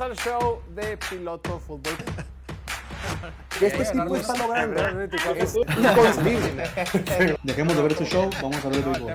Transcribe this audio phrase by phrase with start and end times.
[0.00, 1.92] Bienvenidos al show de Piloto Fútbol.
[3.60, 5.00] Este tipo está logrando
[5.34, 6.70] es inconcebible.
[7.42, 9.12] Dejemos de ver este show, vamos a ver el béisbol.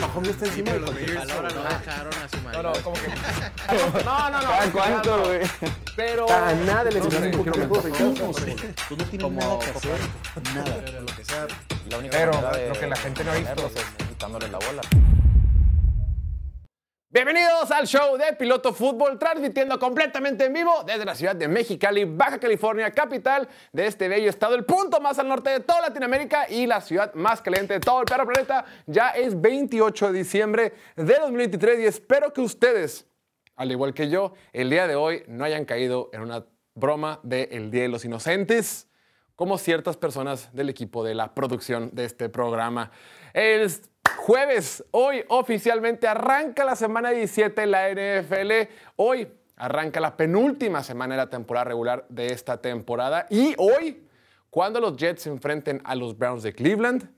[0.00, 2.70] Mahomes está encima de los no ¿no?
[2.70, 3.08] a su como que.
[4.04, 4.48] No, no, no.
[4.48, 5.40] ¿Cada cuánto, güey?
[5.94, 6.28] Pero.
[6.28, 8.56] A nada le sé, un poquito mejor, Tú no sé,
[8.88, 10.00] tú no tienes nada que hacer,
[10.54, 11.00] nada.
[11.00, 11.46] Lo que sea.
[11.88, 13.66] La única Pero de lo que la gente no ha visto.
[13.66, 14.82] es quitándole la bola.
[17.16, 22.04] Bienvenidos al show de Piloto Fútbol, transmitiendo completamente en vivo desde la ciudad de Mexicali,
[22.04, 26.46] Baja California, capital de este bello estado, el punto más al norte de toda Latinoamérica
[26.50, 28.66] y la ciudad más caliente de todo el perro planeta.
[28.84, 33.06] Ya es 28 de diciembre de 2023 y espero que ustedes,
[33.54, 37.70] al igual que yo, el día de hoy no hayan caído en una broma del
[37.70, 38.90] Día de los Inocentes
[39.36, 42.90] como ciertas personas del equipo de la producción de este programa.
[43.32, 43.70] El
[44.26, 48.68] jueves, hoy oficialmente arranca la semana 17 de la NFL.
[48.96, 53.28] Hoy arranca la penúltima semana de la temporada regular de esta temporada.
[53.30, 54.04] Y hoy,
[54.50, 57.08] cuando los Jets se enfrenten a los Browns de Cleveland,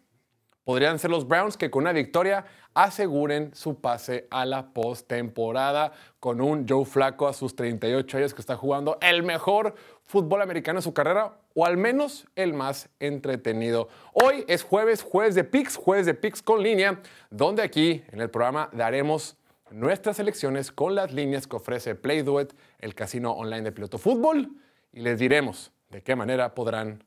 [0.64, 6.42] podrían ser los Browns que con una victoria aseguren su pase a la postemporada con
[6.42, 9.75] un Joe Flaco a sus 38 años que está jugando el mejor
[10.09, 13.89] fútbol americano en su carrera o al menos el más entretenido.
[14.14, 18.31] Hoy es jueves, jueves de picks, jueves de picks con línea, donde aquí en el
[18.31, 19.36] programa daremos
[19.70, 24.51] nuestras elecciones con las líneas que ofrece PlayDuet, el casino online de piloto fútbol,
[24.92, 27.05] y les diremos de qué manera podrán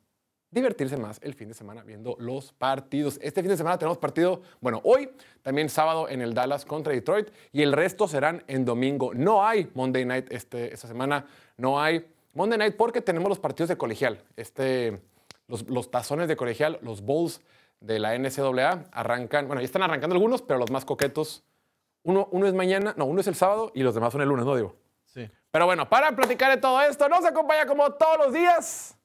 [0.51, 3.17] divertirse más el fin de semana viendo los partidos.
[3.23, 5.09] Este fin de semana tenemos partido, bueno, hoy,
[5.41, 9.11] también sábado en el Dallas contra Detroit y el resto serán en domingo.
[9.15, 11.25] No hay Monday Night este, esta semana,
[11.57, 14.23] no hay Monday Night porque tenemos los partidos de colegial.
[14.35, 15.01] Este,
[15.47, 17.41] los, los tazones de colegial, los bowls
[17.81, 21.43] de la NCAA arrancan, bueno, ya están arrancando algunos, pero los más coquetos,
[22.03, 24.45] uno, uno es mañana, no, uno es el sábado y los demás son el lunes,
[24.45, 24.75] ¿no digo?
[25.05, 25.29] Sí.
[25.51, 28.97] Pero bueno, para platicar de todo esto, nos acompaña como todos los días,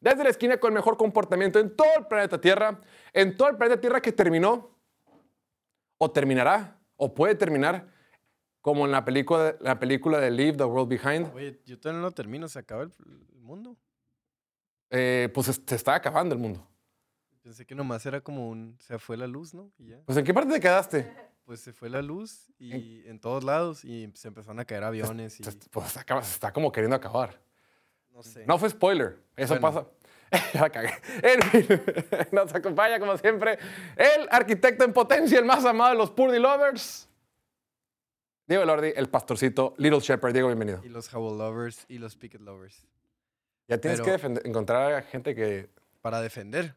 [0.00, 2.78] desde la esquina con el mejor comportamiento en todo el planeta Tierra,
[3.12, 4.70] en todo el planeta Tierra que terminó,
[5.96, 7.86] o terminará, o puede terminar,
[8.60, 12.10] como en la película, la película de Leave the World Behind, Oye, yo todavía no
[12.10, 12.92] termino, se acaba el,
[13.34, 13.76] el mundo.
[14.90, 16.66] eh, pues se está acabando el mundo.
[17.42, 18.76] Pensé que nomás era como un.
[18.78, 19.70] Se fue la luz, ¿no?
[19.78, 19.98] Y ya.
[20.04, 21.10] Pues ¿en qué parte te quedaste?
[21.44, 25.40] Pues se fue la luz y en todos lados y se empezaron a caer aviones
[25.40, 25.44] y.
[25.44, 27.40] Se- Pues se acaba- se está como queriendo acabar.
[28.10, 28.44] No sé.
[28.46, 29.86] No fue spoiler, eso Bueno.
[29.86, 29.88] pasa.
[30.60, 30.90] la cagué.
[31.22, 31.66] En fin,
[32.32, 33.58] nos acompaña como siempre
[33.96, 37.07] el arquitecto en potencia, el más amado de los Purdy Lovers.
[38.48, 40.32] Diego Lordi, el pastorcito, Little Shepherd.
[40.32, 40.80] Diego, bienvenido.
[40.82, 42.86] Y los Howl Lovers y los Picket Lovers.
[43.68, 45.68] Ya tienes Pero- que defender- encontrar a gente que...
[46.00, 46.74] Para defender.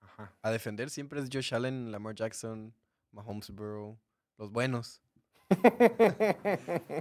[0.00, 0.34] Ajá.
[0.42, 2.74] A defender siempre es Josh Allen, Lamar Jackson,
[3.12, 3.98] Mahomes Burrow,
[4.38, 5.00] los buenos.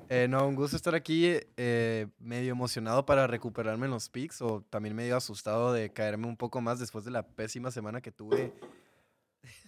[0.08, 4.62] Eh, no, un gusto estar aquí, eh, medio emocionado para recuperarme en los picks o
[4.70, 8.53] también medio asustado de caerme un poco más después de la pésima semana que tuve.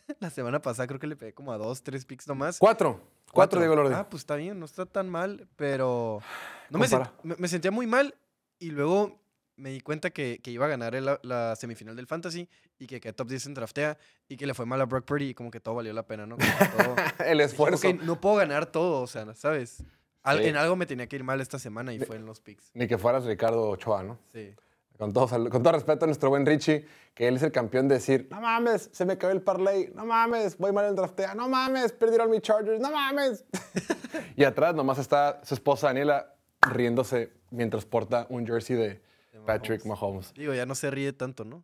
[0.19, 2.59] la semana pasada creo que le pegué como a dos, tres picks nomás.
[2.59, 3.01] Cuatro.
[3.33, 3.93] Cuatro, Diego Lordi.
[3.93, 6.21] Ah, pues está bien, no está tan mal, pero
[6.69, 7.13] no me, sen- Compara.
[7.23, 8.15] me, me sentía muy mal
[8.57, 9.19] y luego
[9.57, 12.47] me di cuenta que, que iba a ganar el- la semifinal del Fantasy
[12.79, 13.97] y que quedé top 10 en draftea
[14.29, 16.25] y que le fue mal a Brock Purdy y como que todo valió la pena,
[16.25, 16.37] ¿no?
[16.37, 17.89] Como que todo- el dije, esfuerzo.
[17.89, 19.83] "Ok, no puedo ganar todo, o sea, ¿sabes?
[20.23, 20.45] Al- Sí.
[20.49, 22.71] En algo me tenía que ir mal esta semana y fue en los picks.
[22.73, 24.19] Ni que fueras Ricardo Ochoa, ¿no?
[24.33, 24.53] Sí.
[24.97, 27.87] Con todo, sal- con todo respeto a nuestro buen Richie, que él es el campeón
[27.87, 31.35] de decir, no mames, se me cayó el parlay, no mames, voy mal en draftea,
[31.35, 33.45] no mames, perdieron mis Chargers, no mames.
[34.35, 38.87] y atrás nomás está su esposa Daniela riéndose mientras porta un jersey de
[39.33, 40.33] De Patrick Mahomes.
[40.33, 41.63] Digo, ya no se ríe tanto, ¿no?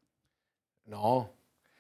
[0.86, 1.32] No.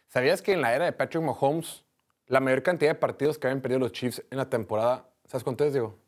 [0.07, 1.83] ¿Sabías que en la era de Patrick Mahomes,
[2.27, 5.63] la mayor cantidad de partidos que habían perdido los Chiefs en la temporada, ¿sabes cuánto
[5.65, 5.99] es, Diego?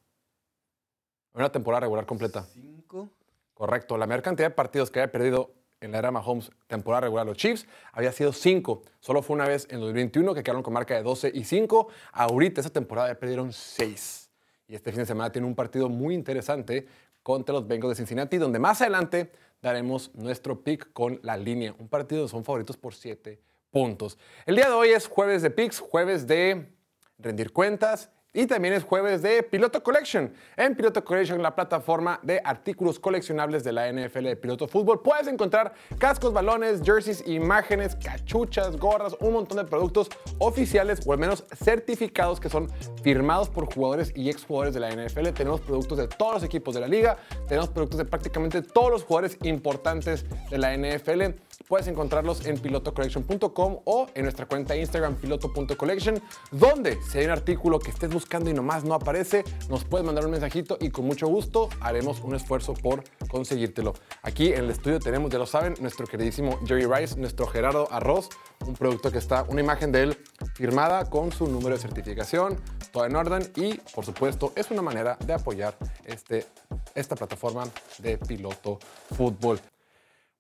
[1.36, 2.44] En una temporada regular completa.
[2.54, 3.10] Cinco.
[3.56, 3.98] Correcto.
[3.98, 7.38] La mayor cantidad de partidos que había perdido en la era Mahomes, temporada regular, los
[7.38, 8.84] Chiefs, había sido 5.
[9.00, 11.88] Solo fue una vez en 2021 que quedaron con marca de 12 y 5.
[12.12, 14.30] Ahorita, esa temporada, ya perdieron 6.
[14.68, 16.86] Y este fin de semana tiene un partido muy interesante
[17.24, 19.32] contra los Bengals de Cincinnati, donde más adelante
[19.62, 21.74] daremos nuestro pick con la línea.
[21.80, 23.40] Un partido donde son favoritos por 7
[23.72, 24.18] puntos.
[24.46, 26.74] El día de hoy es jueves de picks, jueves de
[27.18, 30.32] rendir cuentas y también es jueves de Piloto Collection.
[30.58, 35.28] En Piloto Collection, la plataforma de artículos coleccionables de la NFL de Piloto Fútbol, puedes
[35.28, 40.10] encontrar cascos, balones, jerseys, imágenes, cachuchas, gorras, un montón de productos
[40.40, 42.70] oficiales o al menos certificados que son
[43.02, 45.30] firmados por jugadores y exjugadores de la NFL.
[45.30, 47.18] Tenemos productos de todos los equipos de la liga,
[47.48, 51.36] tenemos productos de prácticamente todos los jugadores importantes de la NFL.
[51.68, 56.22] Puedes encontrarlos en pilotocollection.com o en nuestra cuenta de Instagram piloto.collection,
[56.52, 60.26] donde si hay un artículo que estés buscando y nomás no aparece, nos puedes mandar
[60.26, 63.94] un mensajito y con mucho gusto haremos un esfuerzo por conseguírtelo.
[64.22, 68.30] Aquí en el estudio tenemos, ya lo saben, nuestro queridísimo Jerry Rice, nuestro Gerardo Arroz,
[68.66, 70.18] un producto que está, una imagen de él
[70.54, 72.60] firmada con su número de certificación,
[72.92, 75.76] todo en orden y, por supuesto, es una manera de apoyar
[76.06, 76.46] este,
[76.94, 77.64] esta plataforma
[78.00, 78.80] de piloto
[79.16, 79.60] fútbol.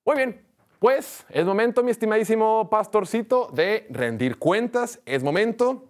[0.05, 0.54] Muy bien,
[0.85, 4.99] pues es momento, mi estimadísimo pastorcito, de rendir cuentas.
[5.07, 5.83] Es momento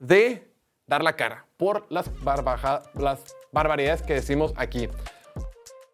[0.00, 0.52] de
[0.84, 2.10] dar la cara por las,
[3.52, 4.88] barbaridades que decimos aquí.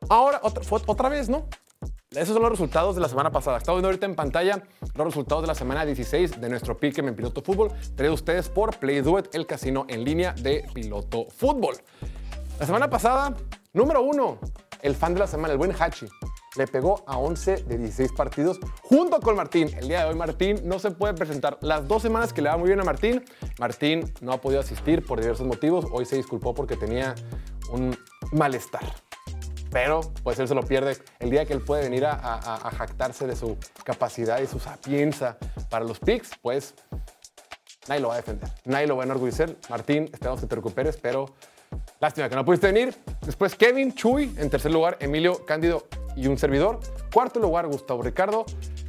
[0.09, 1.47] Ahora, otra, vez, ¿no?
[2.11, 3.59] Esos son los resultados de la semana pasada.
[3.59, 4.63] Estamos viendo ahorita en pantalla
[4.95, 7.71] los resultados de la semana 16 de nuestro Pick'em en Piloto Fútbol.
[7.97, 11.77] Traído ustedes por Play Duet, el casino en línea de Piloto Fútbol.
[12.59, 13.35] La semana pasada,
[13.75, 14.39] número uno,
[14.81, 16.07] el fan de la semana, el buen Hachi.
[16.57, 19.69] Le pegó a 11 de 16 partidos junto con Martín.
[19.77, 21.59] El día de hoy Martín no se puede presentar.
[21.61, 23.25] Las dos semanas que le va muy bien a Martín,
[23.59, 25.87] Martín no ha podido asistir por diversos motivos.
[25.93, 27.15] Hoy se disculpó porque tenía
[27.71, 27.97] un
[28.33, 28.85] malestar.
[29.71, 33.37] Pero pues él se lo pierde el día que él puede venir a, jactarse de
[33.37, 35.37] su capacidad y su sapienza
[35.69, 36.75] para los picks, pues
[37.89, 39.57] nadie lo va a defender, nadie lo va a enorgullecer.
[39.69, 41.27] Martín, esperamos que te recuperes, pero
[42.01, 42.95] lástima que no pudiste venir.
[43.25, 46.81] Después Kevin, Chuy, en tercer lugar Emilio Cándido y un servidor.
[47.13, 48.45] Cuarto lugar Gustavo Ricardo.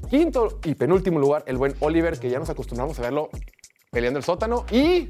[0.09, 3.29] Quinto y penúltimo lugar el buen Oliver, que ya nos acostumbramos a verlo
[3.91, 5.09] peleando el sótano y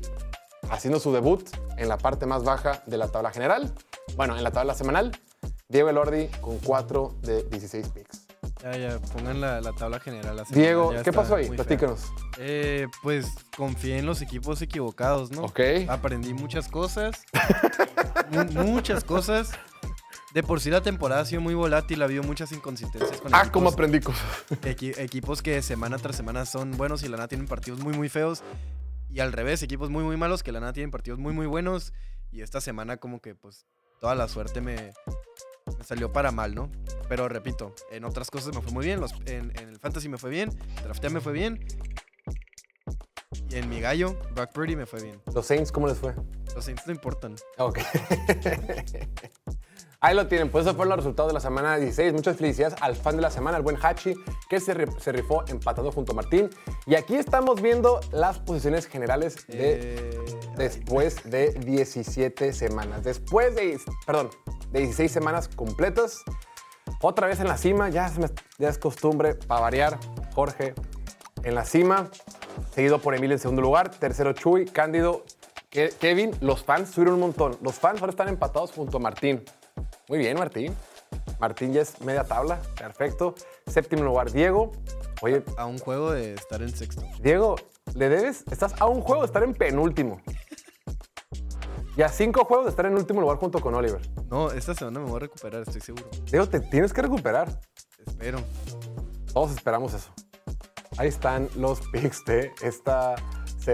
[0.69, 1.47] haciendo su debut
[1.77, 3.73] en la parte más baja de la tabla general.
[4.15, 5.11] Bueno, en la tabla semanal,
[5.69, 8.26] Diego Elordi con 4 de 16 picks.
[8.63, 10.43] Ya, ya, pongan la, la tabla general.
[10.49, 11.49] Diego, ¿qué pasó ahí?
[11.49, 12.11] Platícanos.
[12.37, 15.43] Eh, pues confié en los equipos equivocados, ¿no?
[15.43, 15.59] Ok.
[15.87, 17.23] Aprendí muchas cosas.
[18.31, 19.51] mu- muchas cosas.
[20.33, 23.49] De por sí la temporada ha sido muy volátil, ha habido muchas inconsistencias con Ah,
[23.51, 24.21] cómo aprendí cosas.
[24.63, 28.09] equi- equipos que semana tras semana son buenos y la nada tienen partidos muy, muy
[28.09, 28.43] feos.
[29.09, 31.93] Y al revés, equipos muy, muy malos que la nada tienen partidos muy, muy buenos.
[32.31, 33.65] Y esta semana como que pues
[34.01, 34.91] toda la suerte me,
[35.77, 36.69] me salió para mal, ¿no?
[37.09, 38.99] Pero repito, en otras cosas me fue muy bien.
[38.99, 40.49] Los, en, en el fantasy me fue bien,
[40.83, 41.65] draftea me fue bien.
[43.49, 45.21] Y en mi gallo, Brock Purdy me fue bien.
[45.33, 46.13] Los Saints, ¿cómo les fue?
[46.55, 47.35] Los Saints no importan.
[47.57, 47.79] Ok.
[49.99, 52.13] Ahí lo tienen, pues esos fueron los resultados de la semana 16.
[52.13, 54.13] Muchas felicidades al fan de la semana, el buen Hachi,
[54.47, 56.49] que se, se rifó empatando junto a Martín.
[56.85, 60.19] Y aquí estamos viendo las posiciones generales de Eh,
[60.55, 63.03] después de 17 semanas.
[63.03, 64.29] Después de, perdón,
[64.71, 66.21] de 16 semanas completas.
[67.01, 68.29] Otra vez en la cima, ya, se me-
[68.59, 69.97] ya es costumbre para variar.
[70.35, 70.75] Jorge
[71.43, 72.09] en la cima,
[72.73, 73.89] seguido por Emilio en segundo lugar.
[73.89, 75.23] Tercero Chuy, Cándido,
[75.71, 76.31] Ke- Kevin.
[76.41, 77.57] Los fans subieron un montón.
[77.61, 79.43] Los fans ahora están empatados junto a Martín.
[80.07, 80.75] Muy bien, Martín.
[81.39, 82.61] Martín ya es media tabla.
[82.77, 83.35] Perfecto.
[83.65, 84.71] Séptimo lugar, Diego.
[85.21, 87.03] Oye, a un juego de estar en sexto.
[87.21, 87.55] Diego,
[87.95, 90.21] le debes, estás a un juego de estar en penúltimo.
[91.95, 94.01] Y a cinco juegos de estar en último lugar junto con Oliver.
[94.29, 96.07] No, esta semana me voy a recuperar, estoy seguro.
[96.25, 97.59] Diego, te tienes que recuperar.
[98.05, 98.39] Espero.
[99.33, 100.11] Todos esperamos eso.
[100.97, 103.15] Ahí están los picks de esta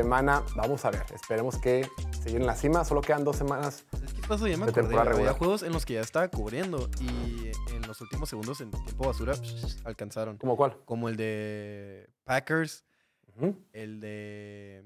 [0.02, 0.44] semana.
[0.56, 1.88] Vamos a ver, esperemos que
[2.24, 2.84] seguir en la cima.
[2.84, 3.86] Solo quedan dos semanas.
[3.92, 4.48] ¿Sabes qué pasó?
[4.48, 4.88] Ya me De acordé.
[4.88, 8.72] temporada Había juegos en los que ya estaba cubriendo y en los últimos segundos en
[8.72, 9.36] tiempo basura
[9.86, 10.38] alcanzaron.
[10.38, 10.80] ¿Cómo cuál?
[10.86, 12.84] Como el de Packers,
[13.72, 14.84] el de...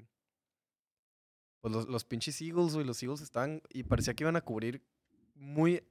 [1.62, 2.84] Pues los, los pinches Eagles, güey.
[2.84, 3.62] Los Eagles estaban...
[3.70, 4.82] Y parecía que iban a cubrir
[5.34, 5.82] muy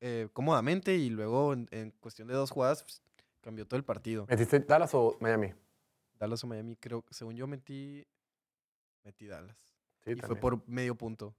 [0.00, 3.02] eh, cómodamente y luego en, en cuestión de dos jugadas pues,
[3.40, 4.24] cambió todo el partido.
[4.28, 5.52] ¿Metiste Dallas o Miami?
[6.16, 7.04] Dallas o Miami, creo.
[7.10, 8.06] Según yo metí...
[9.06, 9.56] Metí Dallas.
[10.04, 11.32] Sí, y fue por medio punto.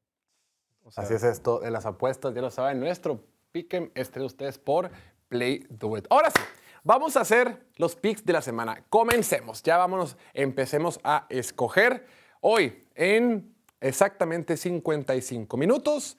[0.84, 3.22] O sea, Así es esto de las apuestas, ya lo saben, nuestro
[3.52, 4.90] pick'em este de ustedes por
[5.28, 6.06] Play Do It.
[6.10, 6.42] Ahora sí,
[6.86, 8.86] vamos a hacer los picks de la semana.
[8.90, 12.08] Comencemos, ya vámonos, empecemos a escoger.
[12.40, 16.18] Hoy, en exactamente 55 minutos,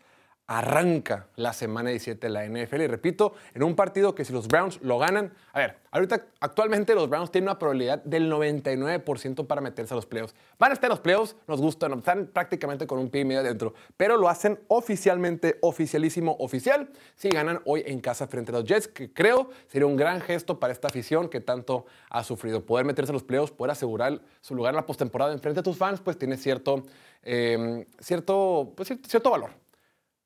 [0.50, 2.80] arranca la semana 17 de la NFL.
[2.80, 6.94] Y repito, en un partido que si los Browns lo ganan, a ver, ahorita actualmente
[6.94, 10.34] los Browns tienen una probabilidad del 99% para meterse a los playoffs.
[10.58, 13.74] Van a estar los playoffs, nos gustan, están prácticamente con un pie y medio adentro,
[13.98, 18.88] pero lo hacen oficialmente, oficialísimo, oficial, si ganan hoy en casa frente a los Jets,
[18.88, 22.64] que creo sería un gran gesto para esta afición que tanto ha sufrido.
[22.64, 25.62] Poder meterse a los playoffs, poder asegurar su lugar en la postemporada en frente a
[25.62, 26.84] tus fans, pues tiene cierto,
[27.22, 29.50] eh, cierto, pues, cier- cierto valor.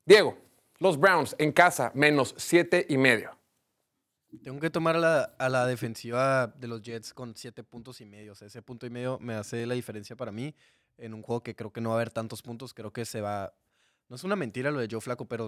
[0.05, 0.37] Diego,
[0.79, 3.37] los Browns en casa, menos siete y medio.
[4.43, 8.05] Tengo que tomar a la, a la defensiva de los Jets con siete puntos y
[8.05, 8.31] medio.
[8.31, 10.55] O sea, ese punto y medio me hace la diferencia para mí
[10.97, 12.73] en un juego que creo que no va a haber tantos puntos.
[12.73, 13.53] Creo que se va.
[14.09, 15.45] No es una mentira lo de Joe Flaco, pero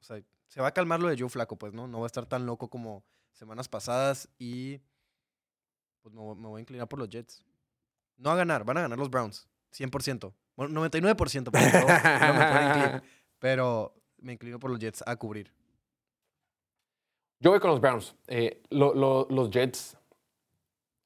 [0.00, 1.86] o sea, se va a calmar lo de Joe Flaco, pues, ¿no?
[1.86, 4.80] No va a estar tan loco como semanas pasadas y
[6.02, 7.44] pues me, voy- me voy a inclinar por los Jets.
[8.16, 10.32] No a ganar, van a ganar los Browns, 100%.
[10.56, 13.02] Bueno, 99%, porque no, no me
[13.44, 15.52] pero me inclino por los Jets a cubrir.
[17.40, 18.16] Yo voy con los Browns.
[18.26, 19.98] Eh, lo- lo- los Jets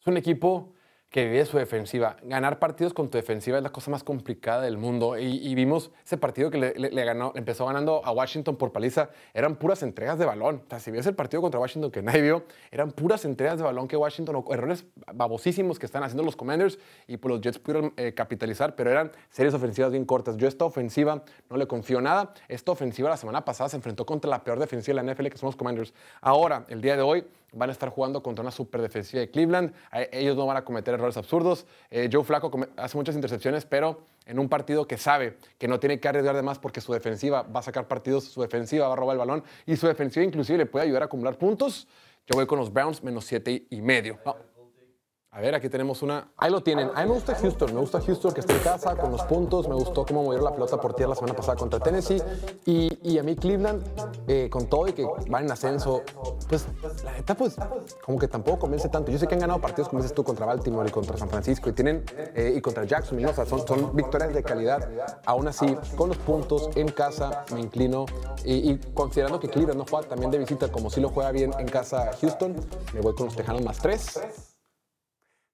[0.01, 0.73] es un equipo
[1.11, 2.17] que vive su defensiva.
[2.23, 5.17] Ganar partidos con tu defensiva es la cosa más complicada del mundo.
[5.17, 9.09] Y, vimos ese partido que le, ganó, empezó ganando a Washington por paliza.
[9.33, 10.63] Eran puras entregas de balón.
[10.67, 13.65] O sea, si ves el partido contra Washington que nadie vio, eran puras entregas de
[13.65, 14.85] balón que Washington, o errores
[15.15, 19.11] babosísimos que están haciendo los Commanders y pues los Jets pudieron eh, capitalizar, pero eran
[19.31, 20.37] series ofensivas bien cortas.
[20.37, 22.35] Yo esta ofensiva no le confío nada.
[22.49, 25.39] Esta ofensiva la semana pasada se enfrentó contra la peor defensiva de la NFL que
[25.39, 25.95] son los Commanders.
[26.21, 29.73] Ahora, el día de hoy, van a estar jugando contra una super defensiva de Cleveland.
[29.93, 31.67] Eh, Ellos no van a cometer errores absurdos.
[31.91, 35.81] Eh, Joe Flacco come- hace muchas intercepciones, pero en un partido que sabe que no
[35.81, 38.93] tiene que arriesgar de más porque su defensiva va a sacar partidos, su defensiva va
[38.93, 41.89] a robar el balón y su defensiva inclusive le puede ayudar a acumular puntos.
[42.27, 44.19] Yo voy con los Browns menos siete y medio.
[45.31, 46.33] A ver, aquí tenemos una.
[46.39, 46.91] Ahí lo tienen.
[46.95, 47.73] A mí me gusta Houston.
[47.75, 49.69] Me gusta Houston que está en casa con los puntos.
[49.69, 52.21] Me gustó cómo movieron la pelota por tierra la semana pasada contra Tennessee.
[52.65, 53.85] Y, y a mí Cleveland,
[54.27, 56.03] eh, con todo y que van en ascenso,
[56.49, 56.67] pues
[57.05, 57.57] la neta, pues
[58.05, 59.13] como que tampoco convence tanto.
[59.13, 61.69] Yo sé que han ganado partidos, como dices tú, contra Baltimore y contra San Francisco
[61.69, 62.05] y tienen
[62.35, 63.27] eh, y contra Jacksonville.
[63.27, 63.33] ¿no?
[63.33, 64.89] O sea, son, son victorias de calidad.
[65.27, 68.07] Aún así, con los puntos en casa, me inclino.
[68.45, 71.53] Y, y considerando que Cleveland no juega también de visita como si lo juega bien
[71.59, 72.57] en casa Houston,
[72.95, 74.19] me voy con los Tejanos más tres.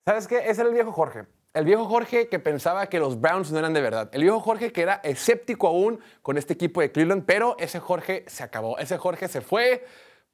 [0.07, 0.37] ¿Sabes qué?
[0.37, 1.25] Ese era el viejo Jorge.
[1.55, 4.11] El viejo Jorge que pensaba que los Browns no eran de verdad.
[4.13, 8.25] El viejo Jorge que era escéptico aún con este equipo de Cleveland, pero ese Jorge
[8.27, 8.77] se acabó.
[8.77, 9.87] Ese Jorge se fue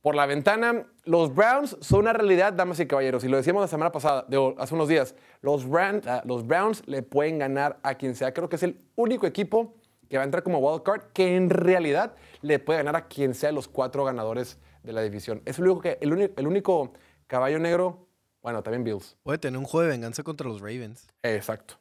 [0.02, 0.86] por la ventana.
[1.04, 3.22] Los Browns son una realidad, damas y caballeros.
[3.22, 5.14] Y lo decíamos la semana pasada, de, hace unos días.
[6.04, 8.34] Ah, los Browns le pueden ganar a quien sea.
[8.34, 9.76] Creo que es el único equipo
[10.08, 13.34] que va a entrar como wild card que en realidad le puede ganar a quien
[13.34, 15.42] sea los cuatro ganadores de la división.
[15.44, 16.92] Es el único, que, el único
[17.28, 18.10] caballo negro.
[18.42, 19.16] Bueno, también Bills.
[19.23, 21.06] Puede tener un juego de venganza contra los Ravens.
[21.23, 21.75] Exacto.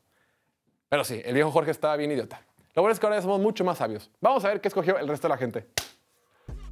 [0.90, 2.42] Pero sí, el viejo Jorge estaba bien idiota.
[2.74, 4.12] Lo bueno es que ahora ya somos mucho más sabios.
[4.20, 5.68] Vamos a ver qué escogió el resto de la gente.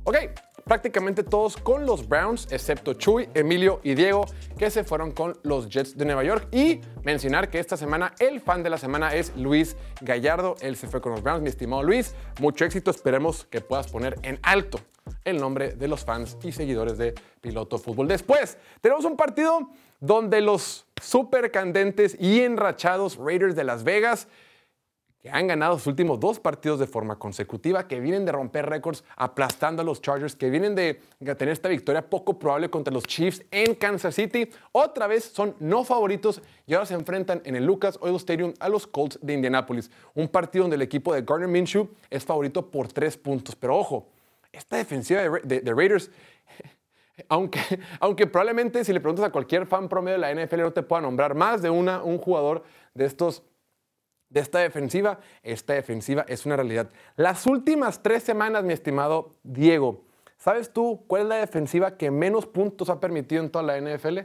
[0.04, 0.16] Ok,
[0.64, 4.26] prácticamente todos con los Browns, excepto Chuy, Emilio y Diego,
[4.58, 6.48] que se fueron con los Jets de Nueva York.
[6.54, 10.56] Y mencionar que esta semana el fan de la semana es Luis Gallardo.
[10.62, 12.16] Él se fue con los Browns, mi estimado Luis.
[12.40, 14.80] Mucho éxito, esperemos que puedas poner en alto
[15.24, 18.08] el nombre de los fans y seguidores de Piloto Fútbol.
[18.08, 24.28] Después, tenemos un partido donde los super candentes y enrachados Raiders de Las Vegas
[25.20, 29.04] que han ganado sus últimos dos partidos de forma consecutiva, que vienen de romper récords
[29.16, 33.44] aplastando a los Chargers, que vienen de tener esta victoria poco probable contra los Chiefs
[33.50, 34.52] en Kansas City.
[34.72, 38.70] Otra vez son no favoritos y ahora se enfrentan en el Lucas Oil Stadium a
[38.70, 39.90] los Colts de Indianapolis.
[40.14, 43.56] Un partido donde el equipo de Gardner Minshew es favorito por tres puntos.
[43.56, 44.08] Pero ojo,
[44.52, 46.12] esta defensiva de, Ra- de- de Raiders
[47.30, 47.60] aunque,
[48.00, 51.02] aunque probablemente si le preguntas a cualquier fan promedio de la NFL no te pueda
[51.02, 52.64] nombrar más de una, un jugador
[52.94, 53.44] de estos
[54.30, 56.90] de esta defensiva, esta defensiva es una realidad.
[57.16, 60.04] Las últimas tres semanas, mi estimado Diego,
[60.38, 64.20] ¿sabes tú cuál es la defensiva que menos puntos ha permitido en toda la NFL?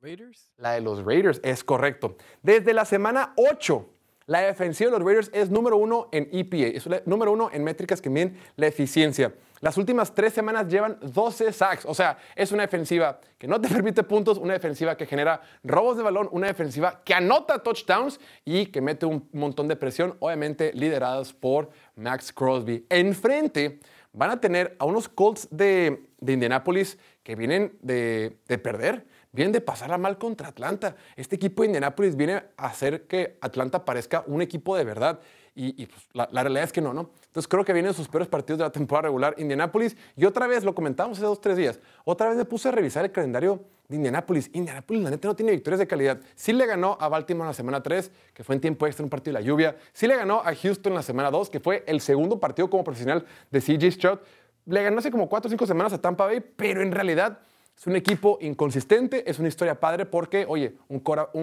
[0.00, 0.52] ¿Raiders?
[0.56, 2.16] La de los Raiders, es correcto.
[2.42, 3.86] Desde la semana 8,
[4.30, 8.00] la defensiva de los Raiders es número uno en EPA, es número uno en métricas
[8.00, 9.34] que miden la eficiencia.
[9.58, 13.66] Las últimas tres semanas llevan 12 sacks, o sea, es una defensiva que no te
[13.74, 18.66] permite puntos, una defensiva que genera robos de balón, una defensiva que anota touchdowns y
[18.66, 22.86] que mete un montón de presión, obviamente lideradas por Max Crosby.
[22.88, 23.80] Enfrente
[24.12, 29.98] van a tener a unos Colts de, Indianapolis que vienen de perder, vienen de pasarla
[29.98, 30.96] mal contra Atlanta.
[31.16, 35.20] Este equipo de Indianapolis viene a hacer que Atlanta parezca un equipo de verdad.
[35.62, 37.10] Y, pues, la, realidad es que no, ¿no?
[37.26, 39.96] Entonces creo que vienen sus peores partidos de la temporada regular Indianapolis.
[40.16, 43.04] Y otra vez, lo comentamos hace dos, tres días, otra vez me puse a revisar
[43.04, 44.48] el calendario de Indianapolis.
[44.54, 46.20] Indianapolis, la neta, no tiene victorias de calidad.
[46.34, 49.10] Sí le ganó a Baltimore en la semana 3, que fue en tiempo extra, un
[49.10, 49.76] partido de la lluvia.
[49.92, 52.82] Sí le ganó a Houston en la semana 2, que fue el segundo partido como
[52.82, 54.18] profesional de CJ Stroud.
[54.64, 57.40] Le ganó hace como 4 o 5 semanas a Tampa Bay, pero en realidad
[57.80, 61.00] es un equipo inconsistente, es una historia padre porque, oye, un,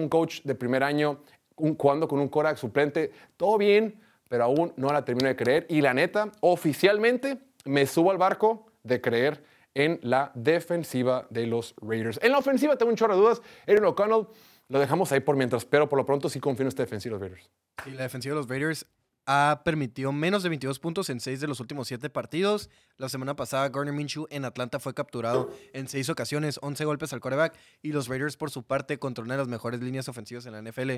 [0.08, 1.18] coach de primer año
[1.56, 5.66] un- jugando con un Korak suplente, todo bien, pero aún no la termino de creer.
[5.68, 9.42] Y la neta, oficialmente me subo al barco de creer
[9.74, 12.20] en la defensiva de los Raiders.
[12.22, 13.42] En la ofensiva tengo un chorro de dudas.
[13.66, 14.26] Aaron O'Connell
[14.68, 17.20] lo dejamos ahí por mientras, pero por lo pronto sí confío en esta defensiva de
[17.20, 17.50] los Raiders.
[17.82, 18.86] Sí, la defensiva de los Raiders
[19.30, 22.70] ha permitido menos de 22 puntos en 6 de los últimos 7 partidos.
[22.96, 27.20] La semana pasada, Garner Minshew en Atlanta fue capturado en 6 ocasiones, 11 golpes al
[27.20, 27.54] quarterback.
[27.82, 30.62] Y los Raiders, por su parte, contra una de las mejores líneas ofensivas en la
[30.62, 30.92] NFL.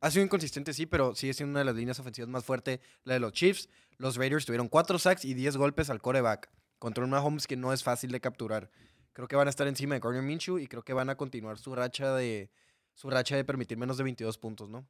[0.00, 3.14] Ha sido inconsistente, sí, pero sigue siendo una de las líneas ofensivas más fuertes, la
[3.14, 3.68] de los Chiefs.
[3.98, 7.72] Los Raiders tuvieron 4 sacks y 10 golpes al quarterback contra un Mahomes que no
[7.72, 8.70] es fácil de capturar.
[9.12, 11.58] Creo que van a estar encima de Garner Minshew y creo que van a continuar
[11.58, 12.52] su racha de,
[12.94, 14.86] su racha de permitir menos de 22 puntos, ¿no?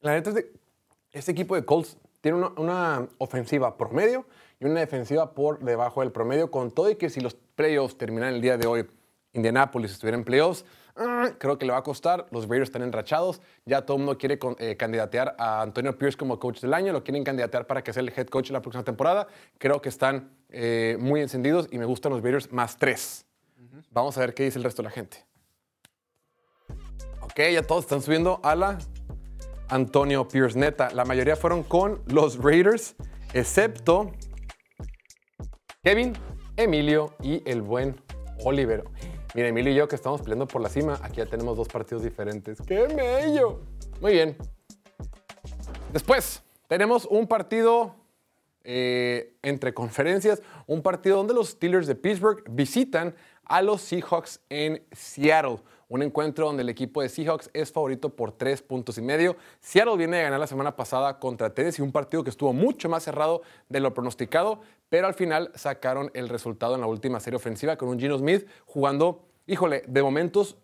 [0.00, 0.50] La neta es de,
[1.12, 4.26] Este equipo de Colts tiene una, una ofensiva promedio
[4.60, 8.34] y una defensiva por debajo del promedio, con todo y que si los playoffs terminan
[8.34, 8.86] el día de hoy,
[9.32, 10.64] Indianapolis estuviera en playoffs,
[10.96, 12.26] ah, creo que le va a costar.
[12.30, 13.40] Los Raiders están enrachados.
[13.64, 16.92] Ya todo el mundo quiere eh, candidatear a Antonio Pierce como coach del año.
[16.92, 19.26] Lo quieren candidatear para que sea el head coach la próxima temporada.
[19.58, 23.24] Creo que están eh, muy encendidos y me gustan los Raiders más tres.
[23.90, 25.24] Vamos a ver qué dice el resto de la gente.
[27.22, 28.78] Ok, ya todos están subiendo a la
[29.70, 30.58] Antonio Pierce.
[30.58, 32.96] Neta, la mayoría fueron con los Raiders,
[33.32, 34.10] excepto
[35.82, 36.12] Kevin,
[36.56, 38.00] Emilio y el buen
[38.44, 38.84] Oliver.
[39.34, 42.02] Mira, Emilio y yo que estamos peleando por la cima, aquí ya tenemos dos partidos
[42.02, 42.60] diferentes.
[42.66, 43.60] ¡Qué bello!
[44.00, 44.36] Muy bien.
[45.92, 47.94] Después, tenemos un partido
[48.64, 54.84] eh, entre conferencias, un partido donde los Steelers de Pittsburgh visitan a los Seahawks en
[54.92, 55.58] Seattle.
[55.90, 59.36] Un encuentro donde el equipo de Seahawks es favorito por tres puntos y medio.
[59.58, 63.02] Seattle viene de ganar la semana pasada contra Tennessee, un partido que estuvo mucho más
[63.02, 67.76] cerrado de lo pronosticado, pero al final sacaron el resultado en la última serie ofensiva
[67.76, 70.56] con un Gino Smith jugando, híjole, de momentos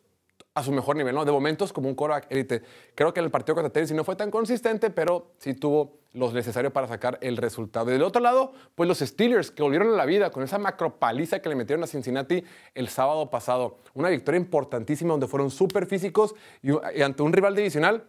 [0.57, 1.27] a su mejor nivel, ¿no?
[1.27, 2.63] De momentos como un quarterback élite.
[2.95, 6.33] Creo que en el partido contra Tennessee no fue tan consistente, pero sí tuvo lo
[6.33, 7.91] necesario para sacar el resultado.
[7.91, 11.41] Y del otro lado, pues los Steelers que volvieron a la vida con esa macropaliza
[11.41, 12.43] que le metieron a Cincinnati
[12.75, 13.81] el sábado pasado.
[13.93, 18.09] Una victoria importantísima donde fueron súper físicos y, y ante un rival divisional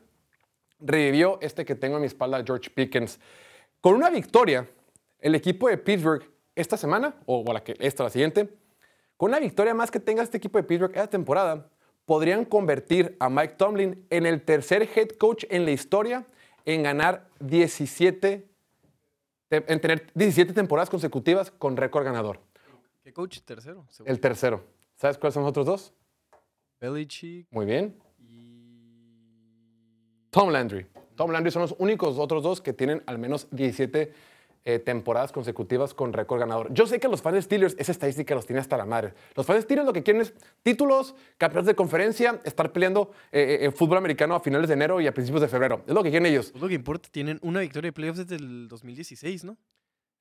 [0.79, 3.19] revivió este que tengo a mi espalda, George Pickens.
[3.81, 4.69] Con una victoria,
[5.19, 6.23] el equipo de Pittsburgh
[6.55, 8.47] esta semana, o la que esta la siguiente,
[9.17, 11.69] con una victoria más que tenga este equipo de Pittsburgh esta temporada,
[12.07, 16.25] podrían convertir a Mike Tomlin en el tercer head coach en la historia
[16.63, 18.47] en ganar 17,
[19.49, 22.39] te- en tener 17 temporadas consecutivas con récord ganador.
[23.03, 23.39] ¿Qué coach?
[23.41, 23.85] Tercero.
[23.89, 24.09] segundo.
[24.11, 24.63] El tercero.
[24.95, 25.93] ¿Sabes cuáles son los otros dos?
[26.79, 27.93] Belichick Muy bien.
[28.19, 28.55] y...
[30.29, 30.85] Tom Landry.
[31.15, 34.13] Tom Landry son los únicos otros dos que tienen al menos 17
[34.67, 36.67] eh, temporadas consecutivas con récord ganador.
[36.73, 39.13] Yo sé que los fans de Steelers, esa estadística los tiene hasta la madre.
[39.33, 43.59] Los fans de Steelers lo que quieren es títulos, campeonatos de conferencia, estar peleando eh,
[43.61, 45.83] eh, en fútbol americano a finales de enero y a principios de febrero.
[45.87, 46.51] Es lo que quieren ellos.
[46.51, 49.55] Pues lo que importa, tienen una victoria de playoffs desde el 2016, ¿no?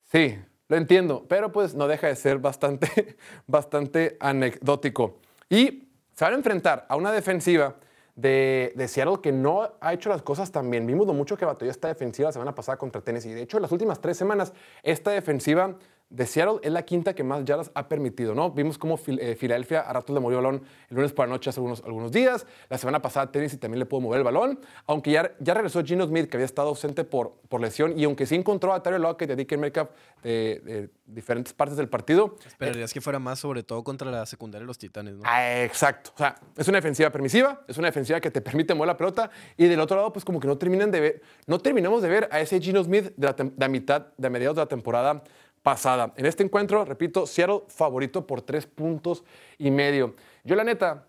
[0.05, 3.17] Sí, lo entiendo, pero pues no deja de ser bastante,
[3.49, 5.19] bastante anecdótico.
[5.51, 7.75] Y se van a enfrentar a una defensiva
[8.17, 10.87] de, de Seattle que no ha hecho las cosas tan bien.
[10.87, 13.33] Vimos lo mucho que batalló esta defensiva la semana pasada contra Tennessee.
[13.33, 14.53] De hecho, en las últimas tres semanas,
[14.83, 15.77] esta defensiva
[16.09, 18.53] de Seattle es la quinta que más yardas ha permitido, ¿no?
[18.53, 21.51] Vimos cómo eh, Filadelfia a ratos le movió el balón el lunes por la noche
[21.51, 22.47] hace algunos, algunos días.
[22.69, 26.07] La semana pasada Tennessee también le pudo mover el balón, aunque ya, ya regresó Gino
[26.07, 29.31] Smith, que había estado ausente por, por lesión, y aunque sí encontró a Tyler Lockett
[29.31, 29.91] y a DK Metcalf
[30.23, 34.63] de, de diferentes partes del partido, Esperarías que fuera más, sobre todo contra la secundaria
[34.63, 35.23] de los Titanes, ¿no?
[35.25, 36.13] Ah, exacto.
[36.15, 39.31] O sea, es una defensiva permisiva, es una defensiva que te permite mover la pelota
[39.57, 42.29] y del otro lado, pues como que no terminan de ver, no terminamos de ver
[42.31, 45.25] a ese Gino Smith de la, de la mitad, de mediados de la temporada
[45.67, 46.13] pasada.
[46.17, 49.25] En este encuentro, repito, Seattle favorito por tres puntos
[49.59, 50.15] y medio.
[50.45, 51.09] Yo la neta,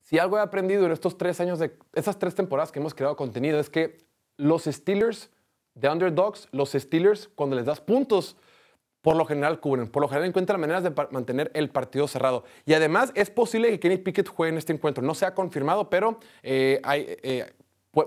[0.00, 3.16] si algo he aprendido en estos tres años de esas tres temporadas que hemos creado
[3.16, 4.06] contenido es que
[4.36, 5.28] los Steelers
[5.74, 8.36] de underdogs, los Steelers cuando les das puntos
[9.02, 12.44] por lo general cubren, por lo general encuentran maneras de mantener el partido cerrado.
[12.64, 15.02] Y además es posible que Kenny Pickett juegue en este encuentro.
[15.02, 17.52] No se ha confirmado, pero eh, hay, eh,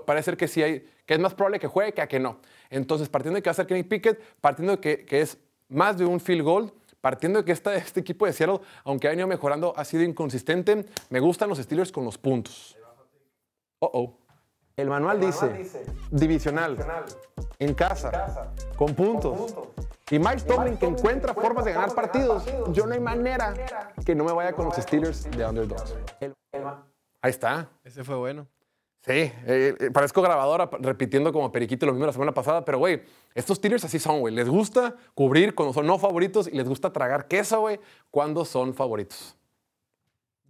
[0.06, 2.40] parece ser que sí hay, que es más probable que juegue que a que no.
[2.70, 5.36] Entonces, partiendo de que va a ser Kenny Pickett, partiendo de que, que es
[5.68, 9.10] más de un field goal, partiendo de que esta- este equipo de Seattle, aunque ha
[9.10, 12.76] venido mejorando, ha sido inconsistente, me gustan los Steelers con los puntos.
[13.80, 14.18] Oh, oh.
[14.76, 15.66] El manual, dice,
[16.12, 16.76] divisional,
[17.58, 19.52] en casa, con puntos.
[20.08, 22.44] Y Mike Tomlin que encuentra formas de ganar partidos.
[22.72, 23.54] Yo no hay manera
[24.06, 25.96] que no me vaya con los Steelers de underdogs.
[27.20, 27.68] Ahí está.
[27.82, 28.46] Ese fue bueno.
[29.08, 33.00] Sí, eh, eh, parezco grabadora repitiendo como periquito lo mismo la semana pasada, pero güey,
[33.34, 34.34] estos Steelers así son, güey.
[34.34, 38.74] Les gusta cubrir cuando son no favoritos y les gusta tragar queso, güey, cuando son
[38.74, 39.34] favoritos.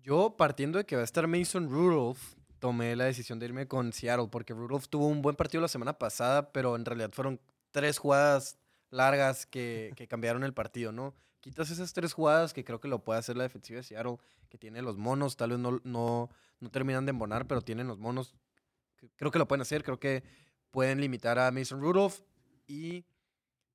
[0.03, 2.19] Yo, partiendo de que va a estar Mason Rudolph,
[2.59, 5.93] tomé la decisión de irme con Seattle, porque Rudolph tuvo un buen partido la semana
[5.93, 7.41] pasada, pero en realidad fueron
[7.71, 8.59] tres jugadas
[8.91, 11.15] largas que, cambiaron el partido, ¿no?
[11.39, 14.17] Quitas esas tres jugadas que creo que lo puede hacer la defensiva de Seattle,
[14.49, 16.29] que tiene los monos, tal vez no, no
[16.73, 18.35] terminan de embonar, pero tienen los monos.
[19.17, 20.23] Creo que lo pueden hacer, creo que
[20.71, 22.21] pueden limitar a Mason Rudolph
[22.67, 23.05] y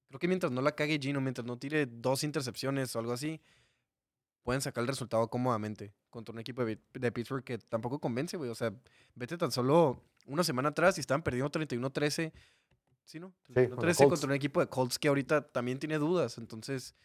[0.08, 3.42] creo que mientras no la cague Gino, mientras no tire dos intercepciones o algo así,
[4.44, 8.50] pueden sacar el resultado cómodamente contra un equipo de, de Pittsburgh que tampoco convence, güey.
[8.50, 8.74] O sea,
[9.16, 12.32] vete tan solo una semana atrás y estaban perdiendo 31-13.
[13.06, 13.34] ¿Sí, no?
[13.48, 14.10] Sí, 31-13 contra Colts.
[14.10, 16.38] contra un equipo de Colts que ahorita también tiene dudas.
[16.38, 16.96] Entonces,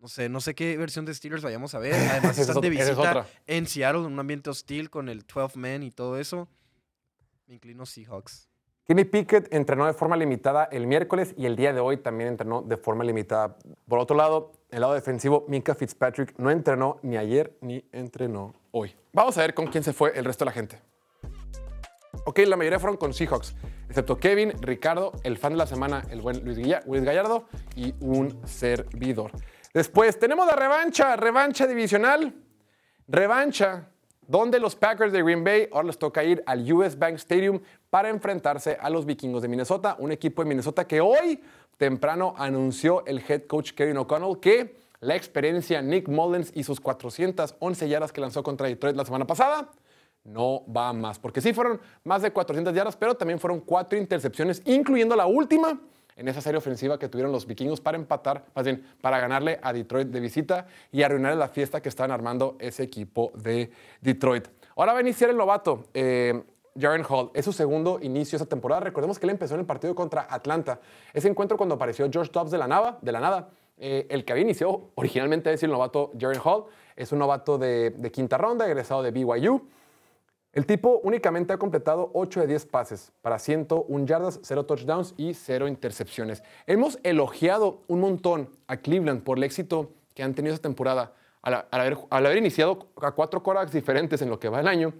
[0.00, 1.94] no sé, no sé qué versión de Steelers vayamos a ver.
[2.10, 5.82] Además, están de es visita en Seattle, en un ambiente hostil con el 12 man
[5.82, 6.48] y todo eso.
[7.46, 8.48] Me inclino Seahawks.
[8.86, 12.62] Kenny Pickett entrenó de forma limitada el miércoles y el día de hoy también entrenó
[12.62, 13.56] de forma limitada.
[13.88, 18.94] Por otro lado, el lado defensivo, Minka Fitzpatrick no entrenó ni ayer ni entrenó hoy.
[19.12, 20.80] Vamos a ver con quién se fue el resto de la gente.
[22.26, 23.54] Ok, la mayoría fueron con Seahawks,
[23.88, 28.46] excepto Kevin, Ricardo, el fan de la semana, el buen Luis, Luis Gallardo y un
[28.46, 29.32] servidor.
[29.74, 32.34] Después tenemos la revancha, revancha divisional.
[33.06, 33.90] Revancha,
[34.28, 37.60] donde los Packers de Green Bay ahora les toca ir al US Bank Stadium
[37.90, 41.42] para enfrentarse a los vikingos de Minnesota, un equipo de Minnesota que hoy
[41.76, 47.88] temprano anunció el head coach Kevin O'Connell que la experiencia Nick Mullins y sus 411
[47.88, 49.70] yardas que lanzó contra Detroit la semana pasada
[50.24, 54.62] no va más, porque sí fueron más de 400 yardas, pero también fueron cuatro intercepciones,
[54.64, 55.78] incluyendo la última
[56.16, 59.72] en esa serie ofensiva que tuvieron los vikingos para empatar, más bien para ganarle a
[59.72, 64.48] Detroit de visita y arruinar la fiesta que estaban armando ese equipo de Detroit.
[64.76, 66.42] Ahora va a iniciar el novato, eh,
[66.78, 67.30] Jaren Hall.
[67.34, 68.80] Es su segundo inicio esa temporada.
[68.80, 70.80] Recordemos que él empezó en el partido contra Atlanta.
[71.12, 74.32] Ese encuentro cuando apareció George Dobbs de la nada, de la nada eh, el que
[74.32, 76.64] había iniciado originalmente es el novato Jaren Hall.
[76.96, 79.68] Es un novato de, de quinta ronda, egresado de BYU.
[80.54, 85.34] El tipo únicamente ha completado 8 de 10 pases para 101 yardas, 0 touchdowns y
[85.34, 86.44] 0 intercepciones.
[86.68, 91.12] Hemos elogiado un montón a Cleveland por el éxito que han tenido esta temporada
[91.42, 91.66] al,
[92.08, 94.94] haber iniciado a cuatro quarterbacks diferentes en lo que va el año.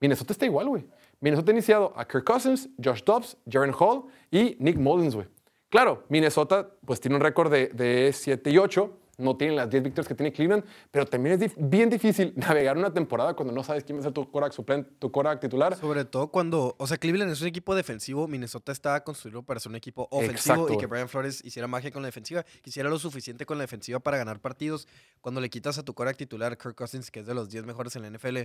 [0.00, 0.86] Minnesota está igual, güey.
[1.20, 5.28] Minnesota ha iniciado a Kirk Cousins, Josh Dobbs, Jaren Hall y Nick Mullins, güey.
[5.68, 9.82] Claro, Minnesota pues tiene un récord de, de 7 y 8, no tienen las 10
[9.84, 13.62] victorias que tiene Cleveland, pero también es dif- bien difícil navegar una temporada cuando no
[13.62, 15.76] sabes quién va a ser tu quarterback suplente, tu quarterback titular.
[15.76, 19.70] Sobre todo cuando, o sea, Cleveland es un equipo defensivo, Minnesota está construido para ser
[19.70, 20.86] un equipo ofensivo Exacto, y que.
[20.86, 24.40] Brian Flores hiciera magia con la defensiva, hiciera lo suficiente con la defensiva para ganar
[24.40, 24.88] partidos.
[25.20, 27.94] Cuando le quitas a tu quarterback titular, Kirk Cousins, que es de los 10 mejores
[27.96, 28.38] en la NFL,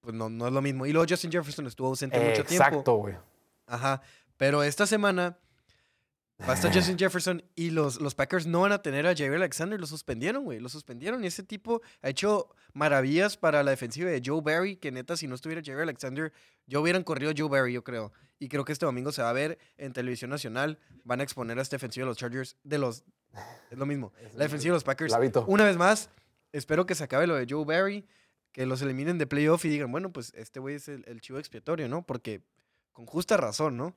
[0.00, 0.86] pues no, no es lo mismo.
[0.86, 2.64] Y luego Justin Jefferson estuvo ausente mucho tiempo.
[2.64, 3.14] Exacto, güey.
[3.66, 4.02] Ajá.
[4.36, 5.38] Pero esta semana
[6.40, 9.32] va a estar Justin Jefferson y los, los Packers no van a tener a Jair
[9.32, 9.80] Alexander.
[9.80, 10.60] Lo suspendieron, güey.
[10.60, 11.24] Lo suspendieron.
[11.24, 14.76] Y ese tipo ha hecho maravillas para la defensiva de Joe Barry.
[14.76, 16.32] Que neta, si no estuviera Jair Alexander,
[16.66, 18.12] yo hubieran corrido a Joe Barry, yo creo.
[18.38, 20.78] Y creo que este domingo se va a ver en televisión nacional.
[21.04, 22.56] Van a exponer a esta defensiva de los Chargers.
[22.64, 23.04] De los.
[23.70, 24.12] Es lo mismo.
[24.34, 25.12] La defensiva de los Packers.
[25.12, 25.44] Lavito.
[25.46, 26.10] Una vez más,
[26.52, 28.06] espero que se acabe lo de Joe Barry.
[28.52, 31.38] Que los eliminen de playoff y digan, bueno, pues este güey es el, el chivo
[31.38, 32.06] expiatorio, ¿no?
[32.06, 32.40] Porque
[32.94, 33.94] con justa razón, ¿no?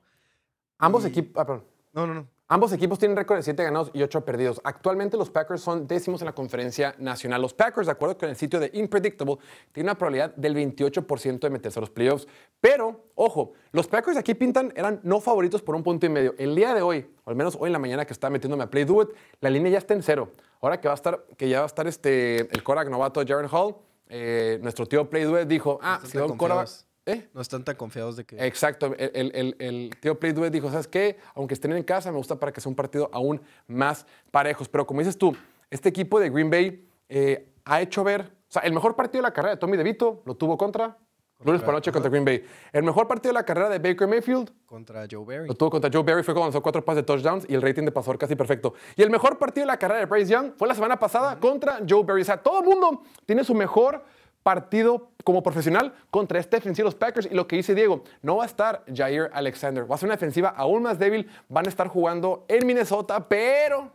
[0.76, 1.32] Ambos equipos...
[1.40, 1.64] ah, perdón.
[1.92, 2.28] No, no, no.
[2.52, 4.60] Ambos equipos tienen récord de 7 ganados y 8 perdidos.
[4.64, 7.40] Actualmente los Packers son décimos en la conferencia nacional.
[7.40, 9.36] Los Packers, de acuerdo con el sitio de Impredictable,
[9.70, 12.26] tienen una probabilidad del 28% de meterse a los playoffs.
[12.60, 16.34] Pero, ojo, los Packers aquí pintan, eran no favoritos por un punto y medio.
[16.38, 18.66] El día de hoy, o al menos hoy en la mañana que estaba metiéndome a
[18.68, 20.32] Play Do It, la línea ya está en cero.
[20.60, 23.48] Ahora que va a estar, que ya va a estar este, el Korak novato Jaren
[23.48, 23.76] Hall,
[24.08, 26.68] eh, nuestro tío Play Do It dijo, ah, si va un Korak...
[27.10, 27.28] ¿Eh?
[27.34, 28.36] No están tan confiados de que.
[28.46, 31.18] Exacto, el, el- el- el tío Play Do It dijo, ¿sabes qué?
[31.34, 34.68] Aunque estén en casa, me gusta para que sea un partido aún más parejos.
[34.68, 35.36] Pero como dices tú,
[35.70, 39.28] este equipo de Green Bay eh, ha hecho ver, o sea, el mejor partido de
[39.28, 40.96] la carrera de Tommy DeVito lo tuvo contra,
[41.44, 42.44] lunes por la noche contra Green Bay.
[42.72, 45.48] El mejor partido de la carrera de Baker Mayfield Contra Joe Barry.
[45.48, 47.84] lo tuvo contra Joe Barry, fue cuando lanzó cuatro pases de touchdowns y el rating
[47.84, 48.74] de pasador casi perfecto.
[48.94, 51.78] Y el mejor partido de la carrera de Bryce Young fue la semana pasada contra
[51.88, 52.22] Joe Barry.
[52.22, 54.04] O sea, todo el mundo tiene su mejor
[54.42, 57.28] partido como profesional contra este defensivo de los Packers.
[57.30, 59.90] Y lo que dice Diego, no va a estar Jair Alexander.
[59.90, 61.28] Va a ser una defensiva aún más débil.
[61.48, 63.92] Van a estar jugando en Minnesota, pero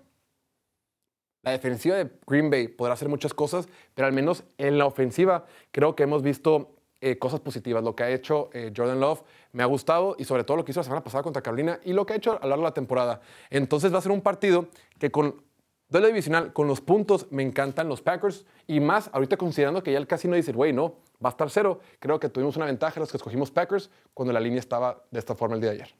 [1.45, 5.45] la defensiva de Green Bay podrá hacer muchas cosas, pero al menos en la ofensiva
[5.71, 7.83] creo que hemos visto eh, cosas positivas.
[7.83, 10.71] Lo que ha hecho eh, Jordan Love me ha gustado y sobre todo lo que
[10.71, 12.69] hizo la semana pasada contra Carolina y lo que ha hecho a lo largo de
[12.69, 13.21] la temporada.
[13.51, 15.44] Entonces va a ser un partido que con
[15.89, 19.97] duelo divisional, con los puntos, me encantan los Packers y más ahorita considerando que ya
[19.97, 21.79] el casino dice, güey, no, va a estar cero.
[21.99, 25.35] Creo que tuvimos una ventaja los que escogimos Packers cuando la línea estaba de esta
[25.35, 25.95] forma el día de ayer.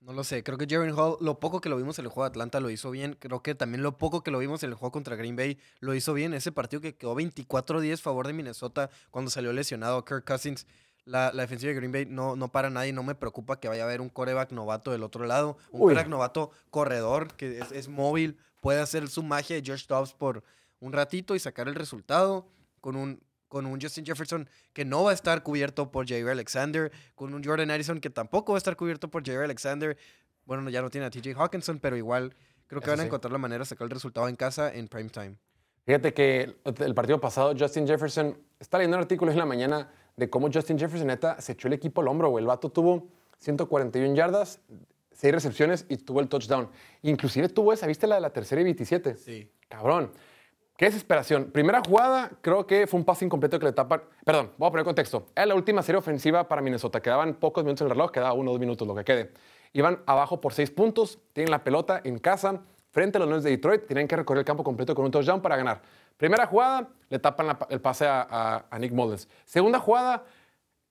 [0.00, 0.42] No lo sé.
[0.42, 2.70] Creo que Jaren Hall, lo poco que lo vimos en el juego de Atlanta lo
[2.70, 3.16] hizo bien.
[3.20, 5.94] Creo que también lo poco que lo vimos en el juego contra Green Bay lo
[5.94, 6.34] hizo bien.
[6.34, 10.66] Ese partido que quedó 24-10 a favor de Minnesota cuando salió lesionado Kirk Cousins.
[11.04, 12.92] La, la defensiva de Green Bay no, no para nadie.
[12.92, 15.58] No me preocupa que vaya a haber un coreback novato del otro lado.
[15.70, 15.88] Un Uy.
[15.88, 18.36] coreback novato corredor que es, es móvil.
[18.60, 20.42] Puede hacer su magia de Josh Dobbs por
[20.80, 22.46] un ratito y sacar el resultado
[22.80, 26.92] con un, con un Justin Jefferson que no va a estar cubierto por Jair Alexander,
[27.14, 29.96] con un Jordan Addison que tampoco va a estar cubierto por Jair Alexander.
[30.44, 32.34] Bueno, ya no tiene a TJ Hawkinson, pero igual
[32.66, 33.06] creo que Eso van a sí.
[33.06, 35.36] encontrar la manera de sacar el resultado en casa en prime time.
[35.84, 40.28] Fíjate que el partido pasado, Justin Jefferson, está leyendo un artículo en la mañana de
[40.28, 42.42] cómo Justin Jefferson, neta, se echó el equipo al hombro, güey.
[42.42, 44.60] El vato tuvo 141 yardas,
[45.12, 46.68] 6 recepciones y tuvo el touchdown.
[47.02, 49.16] Inclusive tuvo esa, ¿viste la de la tercera y 27?
[49.16, 49.50] Sí.
[49.68, 50.12] Cabrón.
[50.76, 51.50] Qué desesperación.
[51.50, 54.02] Primera jugada, creo que fue un pase incompleto que le tapan.
[54.24, 55.26] Perdón, voy a poner contexto.
[55.36, 57.02] Era la última serie ofensiva para Minnesota.
[57.02, 59.32] Quedaban pocos minutos en el reloj, quedaba uno o dos minutos, lo que quede.
[59.74, 63.50] Iban abajo por seis puntos, tienen la pelota en casa, frente a los Lions de
[63.50, 65.82] Detroit, tienen que recorrer el campo completo con un touchdown para ganar.
[66.16, 69.28] Primera jugada, le tapan la- el pase a, a- a Nick Mullens.
[69.44, 70.24] Segunda jugada,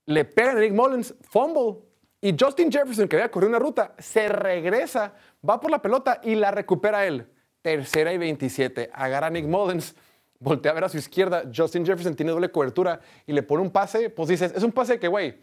[0.05, 1.79] le pegan a Nick Mullens, fumble,
[2.21, 5.13] y Justin Jefferson, que había corrido una ruta, se regresa,
[5.47, 7.27] va por la pelota y la recupera él.
[7.62, 9.95] Tercera y 27, agarra Nick Mullens,
[10.39, 13.71] voltea a ver a su izquierda, Justin Jefferson tiene doble cobertura y le pone un
[13.71, 15.39] pase, pues dices, es un pase que, güey,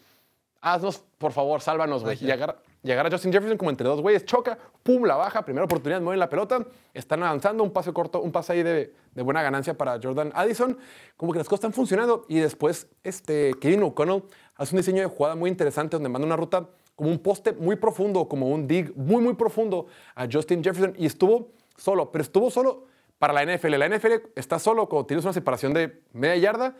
[0.60, 2.18] haznos, por favor, sálvanos, güey.
[2.20, 5.44] Y agarra, y agarra a Justin Jefferson como entre dos güeyes, choca, pum, la baja,
[5.44, 9.22] primera oportunidad, mueven la pelota, están avanzando, un pase corto, un pase ahí de, de
[9.22, 10.78] buena ganancia para Jordan Addison,
[11.16, 14.22] como que las cosas están funcionando y después este, Kevin O'Connell
[14.56, 17.76] hace un diseño de jugada muy interesante donde manda una ruta como un poste muy
[17.76, 22.50] profundo, como un dig muy, muy profundo a Justin Jefferson y estuvo solo, pero estuvo
[22.50, 22.86] solo
[23.18, 23.74] para la NFL.
[23.78, 26.76] La NFL está solo cuando tienes una separación de media yarda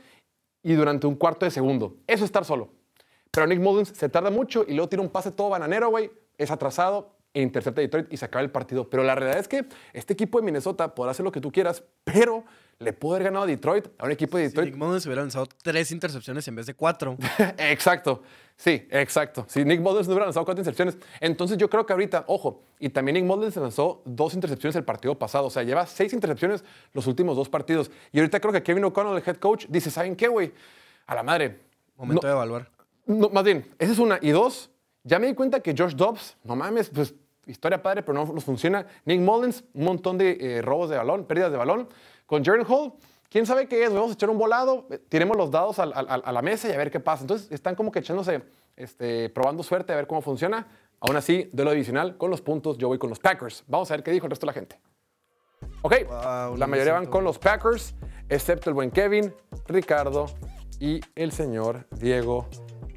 [0.63, 1.97] y durante un cuarto de segundo.
[2.07, 2.71] Eso es estar solo.
[3.31, 6.11] Pero Nick Mullins se tarda mucho y luego tira un pase todo bananero, güey.
[6.39, 8.89] Es atrasado e intercepta a Detroit y se acaba el partido.
[8.89, 11.83] Pero la realidad es que este equipo de Minnesota podrá hacer lo que tú quieras,
[12.05, 12.45] pero
[12.79, 14.69] le pudo haber ganado a Detroit, a un equipo de Si Detroit.
[14.75, 17.17] Nick Mullins hubiera lanzado tres intercepciones en vez de cuatro.
[17.59, 18.23] exacto.
[18.57, 19.45] Sí, exacto.
[19.49, 20.97] Si Nick Mullins no hubiera lanzado cuatro intercepciones.
[21.21, 25.19] Entonces yo creo que ahorita, ojo, y también Nick Mullins lanzó dos intercepciones el partido
[25.19, 25.47] pasado.
[25.47, 27.91] O sea, lleva seis intercepciones los últimos dos partidos.
[28.13, 30.53] Y ahorita creo que Kevin O'Connell, el head coach, dice, ¿saben qué, güey?
[31.07, 31.61] A la madre.
[31.97, 32.76] Momento no- de evaluar.
[33.07, 34.19] No, más bien, esa es una.
[34.21, 34.71] Y dos,
[35.05, 37.15] ya me di cuenta que Josh Dobbs, no mames, pues
[37.47, 38.87] historia padre, pero no nos funciona.
[39.05, 41.89] Nick Mullins, un montón de eh, robos de balón, pérdidas de balón.
[42.27, 42.93] Con Jaren Hall,
[43.31, 46.43] quién sabe qué es, vamos a echar un volado, eh, tiremos los dados a la
[46.43, 47.23] mesa y a ver qué pasa.
[47.23, 48.43] Entonces están como que echándose,
[48.75, 50.67] este, probando suerte a ver cómo funciona.
[50.99, 53.65] Aún así, duelo divisional, con los puntos, yo voy con los Packers.
[53.69, 54.81] Vamos a ver qué dijo el resto de la gente.
[55.83, 57.95] Ok, Wow, la lo mayoría van con los Packers,
[58.29, 59.33] excepto el buen Kevin,
[59.69, 60.27] Ricardo
[60.81, 62.49] y el señor Diego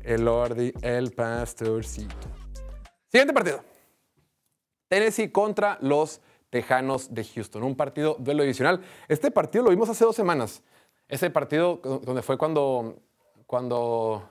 [0.10, 2.16] Elordi, el pastorcito.
[3.08, 3.64] Siguiente partido.
[4.88, 6.20] Tennessee contra los
[6.50, 7.62] Tejanos de Houston.
[7.62, 8.82] Un partido duelo divisional.
[9.08, 10.64] Este partido lo vimos hace dos semanas.
[11.08, 13.04] Ese partido donde fue cuando,
[13.46, 14.28] cuando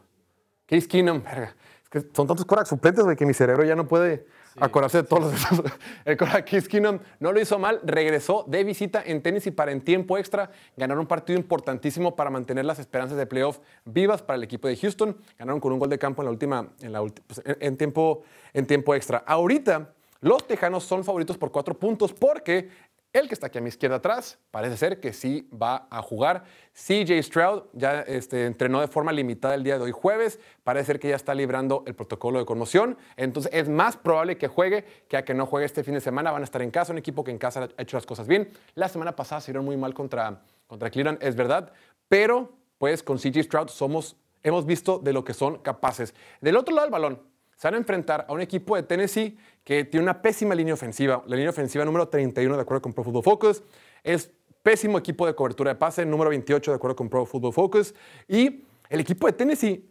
[0.66, 3.86] Case Keenum, verga, es que son tantos corebacks suplentes, güey, que mi cerebro ya no
[3.86, 4.26] puede
[4.60, 5.62] acordarse de todos los...
[6.04, 10.50] El Keenum no lo hizo mal, regresó de visita en Tennessee para en tiempo extra
[10.76, 14.76] ganar un partido importantísimo para mantener las esperanzas de playoff vivas para el equipo de
[14.76, 15.16] Houston.
[15.38, 17.42] Ganaron con un gol de campo en la última, en, la pues,
[17.76, 19.18] tiempo, en tiempo extra.
[19.26, 22.68] Ahorita, los Tejanos son favoritos por cuatro puntos porque
[23.12, 26.44] el que está aquí a mi izquierda atrás parece ser que sí va a jugar.
[26.74, 30.38] CJ Stroud ya este, entrenó de forma limitada el día de hoy jueves.
[30.62, 32.98] Parece ser que ya está librando el protocolo de conmoción.
[33.16, 36.30] Entonces es más probable que juegue que a que no juegue este fin de semana.
[36.30, 38.50] Van a estar en casa, un equipo que en casa ha hecho las cosas bien.
[38.74, 41.72] La semana pasada se vieron muy mal contra, contra Cleveland, es verdad.
[42.08, 46.14] Pero pues con CJ Stroud somos, hemos visto de lo que son capaces.
[46.42, 47.22] Del otro lado del balón,
[47.58, 49.36] se van a enfrentar a un equipo de Tennessee
[49.68, 51.22] que tiene una pésima línea ofensiva.
[51.26, 53.62] La línea ofensiva número 31, de acuerdo con Pro Football Focus.
[54.02, 54.30] Es
[54.62, 57.94] pésimo equipo de cobertura de pase, número 28, de acuerdo con Pro Football Focus.
[58.26, 59.86] Y el equipo de Tennessee,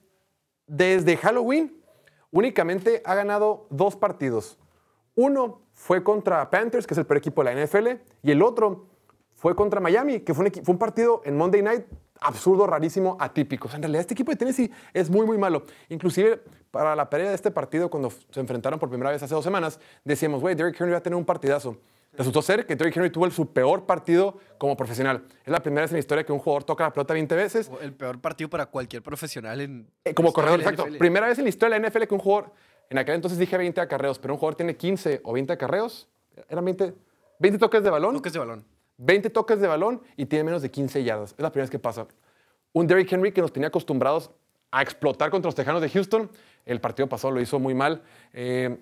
[0.66, 1.80] desde Halloween,
[2.32, 4.58] únicamente ha ganado dos partidos.
[5.14, 7.88] Uno fue contra Panthers, que es el peor equipo de la NFL,
[8.24, 8.88] y el otro
[9.36, 11.86] fue contra Miami, que fue un, equi- fue un partido en Monday Night
[12.22, 13.68] absurdo, rarísimo, atípico.
[13.68, 15.64] O sea, en realidad este equipo de Tennessee es muy, muy malo.
[15.90, 19.44] Inclusive para la pelea de este partido, cuando se enfrentaron por primera vez hace dos
[19.44, 21.78] semanas, decíamos, güey, Derrick Henry va a tener un partidazo.
[22.14, 25.24] Resultó ser que Derrick Henry tuvo el- su peor partido como profesional.
[25.46, 27.70] Es la primera vez en la historia que un jugador toca la pelota 20 veces
[27.82, 29.88] El peor partido para cualquier profesional en.
[30.06, 30.88] eh, como corredor, exacto.
[30.98, 32.52] Primera vez en la historia de la NFL que un jugador,
[32.90, 36.08] en aquel entonces dije 20 acarreos, pero un jugador tiene 15 o 20 acarreos,
[36.50, 36.94] eran 20,
[37.40, 38.66] 20 toques de balón, Toques de balón.
[38.98, 41.32] 20 toques de balón y tiene menos de 15 yardas.
[41.34, 42.08] Es la primera vez que pasa.
[42.74, 44.32] Un Derrick Henry que nos tenía acostumbrados
[44.72, 46.30] a explotar contra los Tejanos de Houston,
[46.66, 48.02] el partido pasado lo hizo muy mal.
[48.34, 48.78] Eh,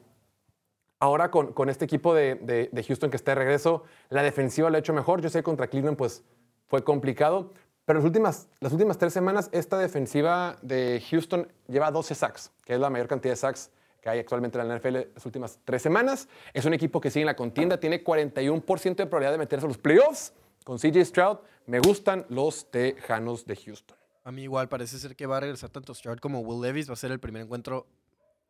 [1.00, 2.36] ahora con, con este equipo de,
[2.72, 5.22] de- Houston que está de regreso, la defensiva lo ha hecho mejor.
[5.22, 6.24] Yo sé que contra Cleveland pues
[6.68, 7.52] fue complicado,
[7.86, 12.74] pero las últimas, las últimas tres semanas esta defensiva de Houston lleva 12 sacks, que
[12.74, 13.70] es la mayor cantidad de sacks
[14.06, 16.28] que hay actualmente en la NFL las últimas tres semanas.
[16.54, 19.68] Es un equipo que sigue en la contienda, tiene 41% de probabilidad de meterse a
[19.68, 20.32] los playoffs.
[20.64, 23.98] Con CJ Stroud, me gustan los Tejanos de Houston.
[24.24, 26.88] A mí igual parece ser que va a regresar tanto Stroud como Will Levis.
[26.88, 27.88] Va a ser el primer encuentro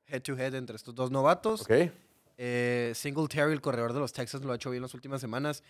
[0.07, 1.61] head to head entre estos dos novatos.
[1.61, 1.89] ¿Ok?
[2.37, 5.63] Eh, Singletary, el corredor de los Texans, lo ha hecho bien las últimas semanas.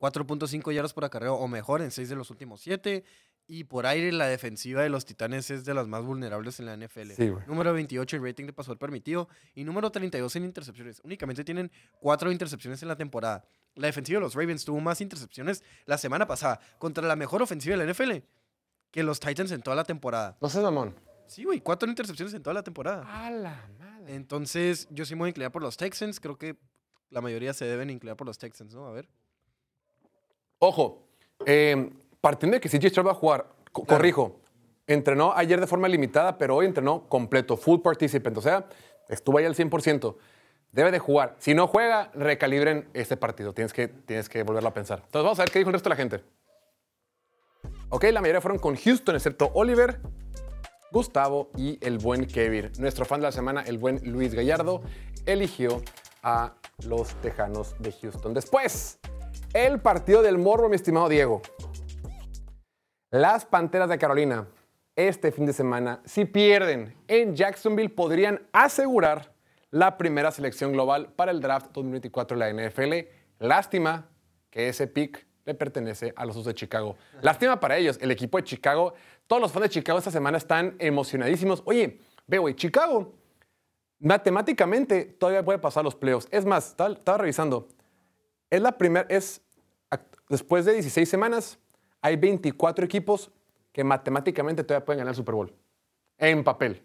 [0.00, 3.04] 4.5 yardas por acarreo o mejor en 6 de los últimos 7.
[3.50, 6.76] Y por aire, la defensiva de los Titanes es de las más vulnerables en la
[6.76, 7.12] NFL.
[7.12, 7.46] Sí, güey.
[7.46, 11.00] número 28 en rating de pasador permitido y número 32 en intercepciones.
[11.02, 13.44] Únicamente tienen 4 intercepciones en la temporada.
[13.74, 17.74] la defensiva de los Ravens tuvo más intercepciones la semana pasada contra la mejor ofensiva
[17.76, 18.22] de la NFL
[18.90, 20.36] que los Titans en toda la temporada.
[20.42, 20.94] No seas mamón.
[21.26, 23.04] Sí, güey, cuatro intercepciones en toda la temporada.
[23.06, 24.14] A la madre.
[24.14, 26.20] Entonces, yo sí me voy a inclinar por los Texans.
[26.20, 26.56] Creo que
[27.10, 28.86] la mayoría se deben inclinar por los Texans, ¿no?
[28.86, 29.08] A ver.
[30.58, 31.08] Ojo,
[31.46, 33.98] eh, partiendo de que CJ Stroud va a jugar, co- Claro.
[33.98, 34.40] corrijo,
[34.86, 38.66] entrenó ayer de forma limitada, pero hoy entrenó completo, full participant, o sea,
[39.08, 40.16] estuvo ahí al 100%.
[40.72, 41.34] Debe de jugar.
[41.38, 43.54] Si no juega, recalibren este partido.
[43.54, 44.98] Tienes que, tienes que volverlo a pensar.
[44.98, 46.24] Entonces vamos a ver qué dijo el resto de la gente.
[47.88, 49.98] Ok, la mayoría fueron con Houston, excepto Oliver,
[50.92, 52.70] Gustavo y el buen Kevin.
[52.78, 54.82] Nuestro fan de la semana, el buen Luis Gallardo,
[55.24, 55.80] eligió
[56.22, 56.54] a
[56.86, 58.34] los Tejanos de Houston.
[58.34, 58.98] Después,
[59.54, 61.40] el partido del morro, mi estimado Diego.
[63.10, 64.46] Las Panteras de Carolina,
[64.94, 69.32] este fin de semana, si pierden en Jacksonville, podrían asegurar
[69.70, 72.92] la primera selección global para el draft 2024 de la NFL.
[73.38, 74.08] Lástima
[74.50, 76.96] que ese pick le pertenece a los de Chicago.
[77.22, 78.94] Lástima para ellos, el equipo de Chicago,
[79.26, 81.62] todos los fans de Chicago esta semana están emocionadísimos.
[81.64, 83.14] Oye, veo, güey, Chicago
[84.00, 86.28] matemáticamente todavía puede pasar los playoffs.
[86.30, 87.68] Es más, estaba, estaba revisando.
[88.50, 89.42] Es la primera, es
[90.28, 91.58] después de 16 semanas,
[92.08, 93.30] hay 24 equipos
[93.72, 95.54] que matemáticamente todavía pueden ganar el Super Bowl.
[96.16, 96.82] En papel.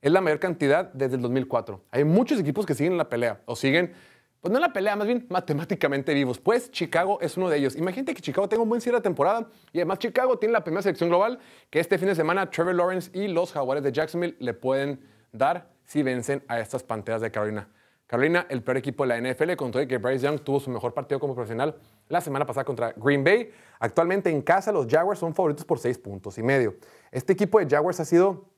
[0.00, 1.84] Es la mayor cantidad desde el 2004.
[1.90, 3.92] Hay muchos equipos que siguen en la pelea, o siguen,
[4.40, 6.40] pues no en la pelea, más bien matemáticamente vivos.
[6.40, 7.76] Pues Chicago es uno de ellos.
[7.76, 10.82] Imagínate que Chicago tenga un buen cierre de temporada y además Chicago tiene la primera
[10.82, 11.38] selección global
[11.70, 15.70] que este fin de semana Trevor Lawrence y los Jaguares de Jacksonville le pueden dar
[15.84, 17.68] si vencen a estas Panteras de Carolina.
[18.12, 20.92] Carolina, el peor equipo de la NFL, con todo que Bryce Young tuvo su mejor
[20.92, 21.76] partido como profesional
[22.10, 23.50] la semana pasada contra Green Bay.
[23.78, 26.76] Actualmente en casa los Jaguars son favoritos por seis puntos y medio.
[27.10, 28.50] Este equipo de Jaguars ha sido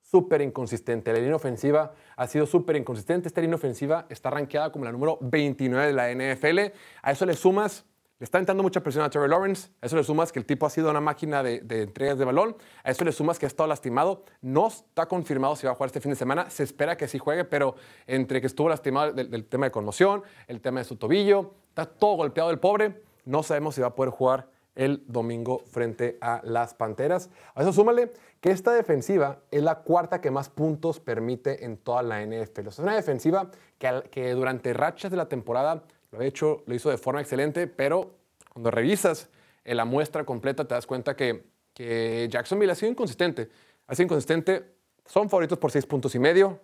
[0.00, 1.12] súper inconsistente.
[1.12, 3.28] La línea ofensiva ha sido súper inconsistente.
[3.28, 6.74] Esta línea ofensiva está rankeada como la número 29 de la NFL.
[7.02, 7.84] A eso le sumas,
[8.18, 9.70] le está entrando mucha presión a Trevor Lawrence.
[9.80, 12.56] A eso le sumas que el tipo ha sido una máquina de, entregas de balón.
[12.82, 14.24] A eso le sumas que ha estado lastimado.
[14.42, 16.50] No está confirmado si va a jugar este fin de semana.
[16.50, 17.76] Se espera que sí juegue, pero
[18.08, 22.16] entre que estuvo lastimado del, tema de conmoción, el tema de su tobillo, está todo
[22.16, 23.02] golpeado el pobre.
[23.24, 27.30] No sabemos si va a poder jugar el domingo frente a las Panteras.
[27.54, 32.02] A eso súmale que esta defensiva es la cuarta que más puntos permite en toda
[32.02, 32.66] la NFL.
[32.66, 36.98] Es una defensiva que durante rachas de la temporada lo, ha hecho, lo hizo de
[36.98, 38.14] forma excelente, pero
[38.52, 39.28] cuando revisas
[39.64, 41.44] en la muestra completa te das cuenta que,
[41.74, 43.50] que Jacksonville ha sido inconsistente.
[43.86, 44.74] Ha sido inconsistente.
[45.06, 46.60] Son favoritos por seis puntos y medio.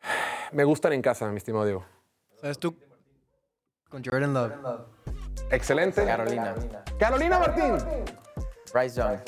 [0.52, 1.84] Me gustan en casa, mi estimado Diego.
[2.40, 2.76] ¿Sabes tú?
[3.88, 4.52] Con Jordan Love.
[5.50, 6.04] Excelente.
[6.04, 6.54] Carolina.
[6.98, 7.76] Carolina Martín.
[8.72, 9.20] Bryce Young.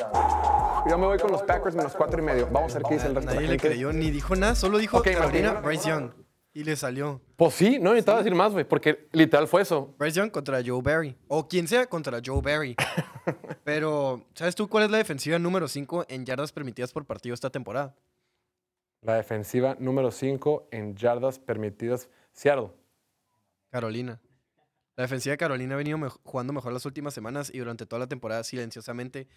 [0.88, 2.49] Yo me voy con los Packers menos cuatro y medio.
[2.51, 5.03] Vamos a ver qué dice el resto Nadie le creyó, ni dijo nada, solo dijo
[5.03, 5.68] Carolina, Martín.
[5.68, 6.26] Bryce Young.
[6.57, 7.21] Y le salió.
[7.37, 9.95] Pues sí, no necesitaba decir más, güey, porque literal fue eso.
[9.99, 11.14] Bryce Young contra Joe Barry.
[11.29, 12.75] O quien sea contra Joe Barry.
[13.64, 17.51] Pero, ¿sabes tú cuál es la defensiva número 5 en yardas permitidas por partido esta
[17.51, 17.95] temporada?
[19.03, 22.09] La defensiva número 5 en yardas permitidas.
[22.33, 22.71] Seattle.
[23.69, 24.19] Carolina.
[24.97, 28.07] La defensiva de Carolina ha venido jugando mejor las últimas semanas y durante toda la
[28.07, 29.29] temporada silenciosamente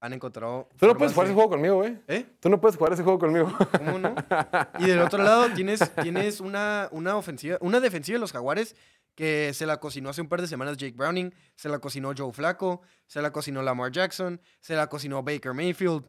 [0.00, 0.68] han encontrado.
[0.78, 1.98] Tú no puedes jugar de- ese juego conmigo, güey.
[2.08, 2.26] ¿Eh?
[2.40, 3.52] Tú no puedes jugar ese juego conmigo.
[3.78, 4.14] ¿Cómo no?
[4.78, 8.76] Y del otro lado tienes, tienes una, una ofensiva, una defensiva de los Jaguares
[9.14, 12.32] que se la cocinó hace un par de semanas Jake Browning, se la cocinó Joe
[12.32, 16.04] Flacco, se la cocinó Lamar Jackson, se la cocinó Baker Mayfield.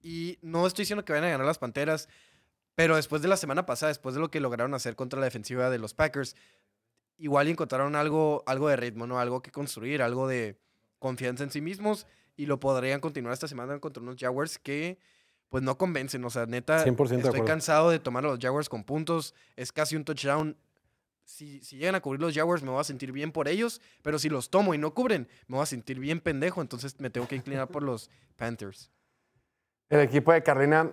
[0.00, 2.08] Y no estoy diciendo que vayan a ganar las Panteras,
[2.76, 5.68] pero después de la semana pasada, después de lo que lograron hacer contra la defensiva
[5.68, 6.36] de los Packers,
[7.16, 9.18] igual encontraron algo, algo de ritmo, ¿no?
[9.18, 10.58] Algo que construir, algo de
[10.98, 14.98] confianza en sí mismos y lo podrían continuar esta semana contra unos Jaguars que
[15.48, 18.68] pues no convencen, o sea, neta 100% de estoy cansado de tomar a los Jaguars
[18.68, 20.56] con puntos, es casi un touchdown.
[21.22, 24.18] Si, si llegan a cubrir los Jaguars me voy a sentir bien por ellos, pero
[24.18, 27.28] si los tomo y no cubren, me voy a sentir bien pendejo, entonces me tengo
[27.28, 28.90] que inclinar por los Panthers.
[29.88, 30.90] El equipo de Carolina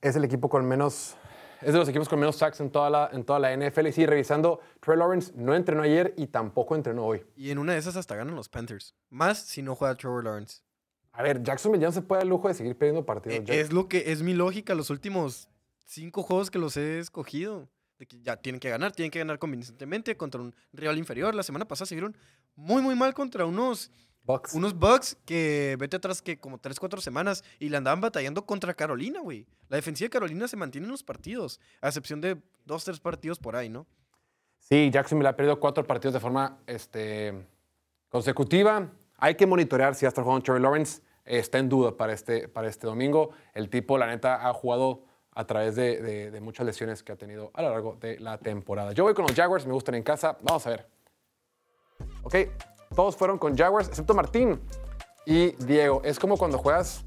[0.00, 1.16] es el equipo con menos.
[1.60, 3.86] Es de los equipos con menos sacks en toda la, en toda la NFL.
[3.86, 7.24] Y sí, revisando, Trey Lawrence no entrenó ayer y tampoco entrenó hoy.
[7.36, 10.62] Y en una de esas hasta ganan los Panthers, más si no juega Trevor Lawrence.
[11.16, 13.38] A ver, Jacksonville ya no se puede dar el lujo de seguir perdiendo partidos.
[13.38, 15.48] Eh, Ya- Es lo que es mi lógica los últimos
[15.84, 17.68] cinco juegos que los he escogido.
[17.98, 21.32] De que ya tienen que ganar, tienen que ganar convincentemente contra un rival inferior.
[21.34, 22.16] La semana pasada se vieron
[22.56, 23.92] muy, muy mal contra unos,
[24.24, 24.52] Bucks.
[24.54, 28.74] unos Bucks que vete atrás que como 3, 4 semanas y le andaban batallando contra
[28.74, 29.46] Carolina, güey.
[29.68, 33.38] La defensiva de Carolina se mantiene en los partidos, a excepción de dos, tres partidos
[33.38, 33.86] por ahí, ¿no?
[34.58, 37.46] Sí, Jacksonville ha perdido cuatro partidos de forma este,
[38.08, 38.90] consecutiva.
[39.18, 42.68] Hay que monitorear si hasta el juego Trevor Lawrence está en duda para este, para
[42.68, 43.30] este domingo.
[43.54, 45.02] El tipo, la neta, ha jugado
[45.32, 48.38] a través de, de- de muchas lesiones que ha tenido a lo largo de la
[48.38, 48.92] temporada.
[48.92, 50.38] Yo voy con los Jaguars, me gustan en casa.
[50.42, 50.86] Vamos a ver.
[52.22, 52.34] Ok,
[52.94, 54.60] todos fueron con Jaguars, excepto Martín
[55.26, 56.02] y Diego.
[56.04, 57.04] Es como cuando juegas.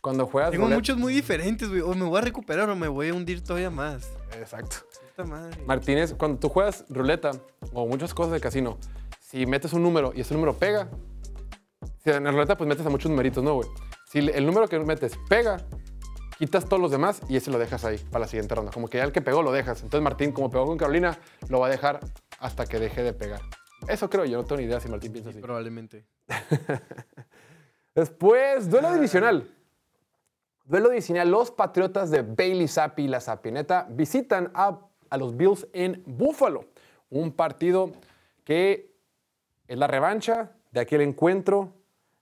[0.00, 0.50] Cuando juegas.
[0.50, 1.80] Tengo roulette- muchos muy diferentes, güey.
[1.80, 4.10] O me voy a recuperar o me voy a hundir todavía más.
[4.38, 4.76] Exacto.
[5.16, 5.62] Puta madre.
[5.64, 7.30] Martínez, cuando tú juegas ruleta
[7.72, 8.78] o muchas cosas de casino,
[9.20, 10.88] si metes un número y ese número pega,
[12.06, 13.68] si en la ruleta pues metes a muchos numeritos, ¿no, güey?
[14.04, 15.56] Si el número que metes pega,
[16.38, 18.70] quitas todos los demás y ese lo dejas ahí para la siguiente ronda.
[18.70, 19.82] Como que ya el que pegó lo dejas.
[19.82, 21.98] Entonces Martín, como pegó con Carolina, lo va a dejar
[22.38, 23.40] hasta que deje de pegar.
[23.88, 25.40] Eso creo yo, no tengo ni idea si Martín piensa así.
[25.40, 26.06] Probablemente.
[27.96, 29.50] Después, duelo divisional.
[30.64, 31.28] Duelo divisional.
[31.28, 34.78] Los Patriotas de Bailey Zappi y la Sapineta visitan a,
[35.10, 36.66] a los Bills en Buffalo.
[37.10, 37.90] Un partido
[38.44, 38.94] que
[39.66, 41.72] es la revancha de aquel encuentro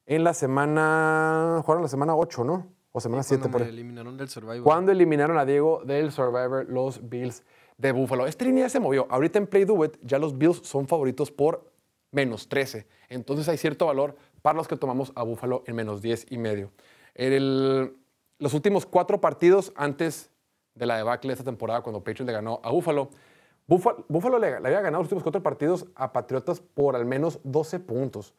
[0.06, 1.60] en la semana.
[1.64, 2.66] Jugaron la semana 8, ¿no?
[2.92, 4.62] O semana 7 Cuando por eliminaron del Survivor.
[4.62, 7.42] Cuando eliminaron a Diego del Survivor, los Bills
[7.76, 8.26] de Buffalo.
[8.26, 9.06] Esta línea se movió.
[9.10, 11.72] Ahorita en Play Do It, ya los Bills son favoritos por
[12.12, 12.86] menos 13.
[13.08, 16.70] Entonces hay cierto valor para los que tomamos a Buffalo en menos 10 y medio.
[17.14, 17.96] El-
[18.38, 20.30] los últimos cuatro partidos antes
[20.74, 23.10] de la debacle de esta temporada, cuando Patriots le ganó a Buffalo,
[23.66, 27.40] Buffalo, Buffalo le, le había ganado los últimos cuatro partidos a Patriotas por al menos
[27.44, 28.34] 12 puntos.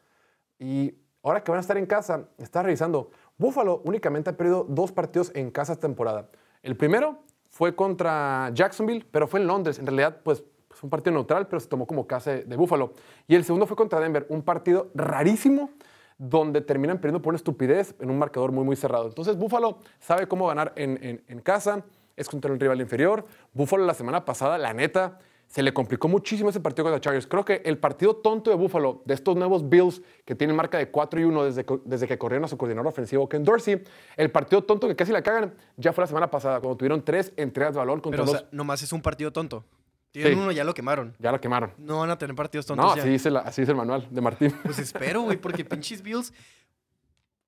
[0.60, 0.96] Y
[1.26, 3.12] ahora que van a estar en casa, está revisando.
[3.38, 6.30] Buffalo únicamente ha perdido dos partidos en casa esta temporada.
[6.64, 7.20] El primero
[7.50, 9.80] fue contra Jacksonville, pero fue en Londres.
[9.80, 12.94] En realidad, pues fue un partido neutral, pero se tomó como casa de, Buffalo.
[13.28, 15.70] Y el segundo fue contra Denver, un partido rarísimo
[16.18, 19.08] donde terminan perdiendo por una estupidez en un marcador muy, muy cerrado.
[19.08, 21.84] Entonces, Buffalo sabe cómo ganar en, en- casa,
[22.16, 23.26] es contra un rival inferior.
[23.54, 27.28] Buffalo la semana pasada, la neta, se le complicó muchísimo ese partido contra Chargers.
[27.28, 30.90] Creo que el partido tonto de Buffalo, de estos nuevos Bills que tienen marca de
[30.92, 33.82] 4 y 1 desde, que- desde que corrieron a su coordinador ofensivo, Ken Dorsey,
[34.18, 37.32] el partido tonto que casi la cagan, ya fue la semana pasada, cuando tuvieron tres
[37.38, 39.64] entregas de valor contra Pero, o sea, nomás es un partido tonto.
[40.12, 40.40] Tienen Sí.
[40.40, 41.14] uno, ya lo quemaron.
[41.20, 41.74] ya la quemaron.
[41.78, 43.02] No van a tener partidos tontos No, ya.
[43.02, 44.54] así dice, la- así dice el manual de Martín.
[44.64, 46.34] Pues espero, güey, porque pinches Bills.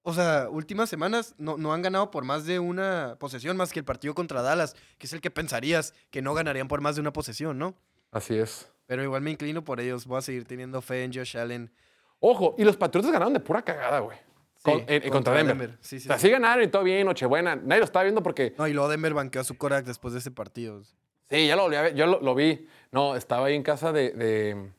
[0.04, 3.80] O sea, últimas semanas no, no han ganado por más de una posesión, más que
[3.80, 7.02] el partido contra Dallas, que es el que pensarías que no ganarían por más de
[7.02, 7.76] una posesión, ¿no?
[8.12, 8.72] Así es.
[8.86, 10.06] Pero igual me inclino por ellos.
[10.06, 11.72] Voy a seguir teniendo fe en Josh Allen.
[12.20, 14.18] Ojo, y los Patriotas ganaron de pura cagada, güey.
[14.64, 15.58] Con- Sí, en- en contra contra Denver.
[15.58, 15.78] Denver.
[15.82, 16.30] Sí, sí, o sea, sí.
[16.30, 17.56] ganaron y todo bien, Nochebuena.
[17.56, 20.20] Nadie lo estaba viendo porque No, y luego Denver banqueó a su Korak después de
[20.20, 20.82] ese partido.
[21.30, 22.68] Sí, ya lo, volví a ver, yo lo, lo vi.
[22.92, 24.72] No, estaba ahí en casa de, de,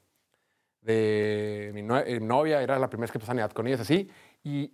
[0.83, 4.09] de mi eh, novia, era la primera vez que pasaba Navidad con ellas así,
[4.43, 4.73] y,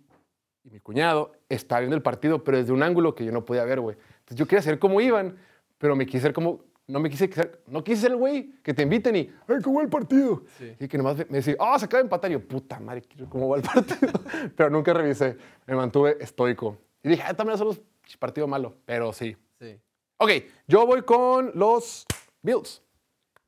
[0.63, 3.65] y mi cuñado estaba viendo el partido, pero desde un ángulo que yo no podía
[3.65, 3.97] ver, güey.
[4.19, 5.37] Entonces yo quería saber cómo iban,
[5.77, 8.73] pero me quise ser como, no me quise ser, no quise ser el güey que
[8.73, 10.43] te inviten y, ay, ¿cómo va el partido?
[10.79, 12.29] Y que nomás me decía, ah, se acaba de empatar.
[12.29, 14.11] Y yo, puta madre, cómo va el partido.
[14.55, 16.77] pero nunca revisé, me mantuve estoico.
[17.03, 17.81] Y dije, ah, también son los
[18.19, 19.35] partido malo, pero sí.
[19.59, 19.79] Sí,
[20.17, 20.29] Ok,
[20.67, 22.05] yo voy con los
[22.41, 22.81] Bills.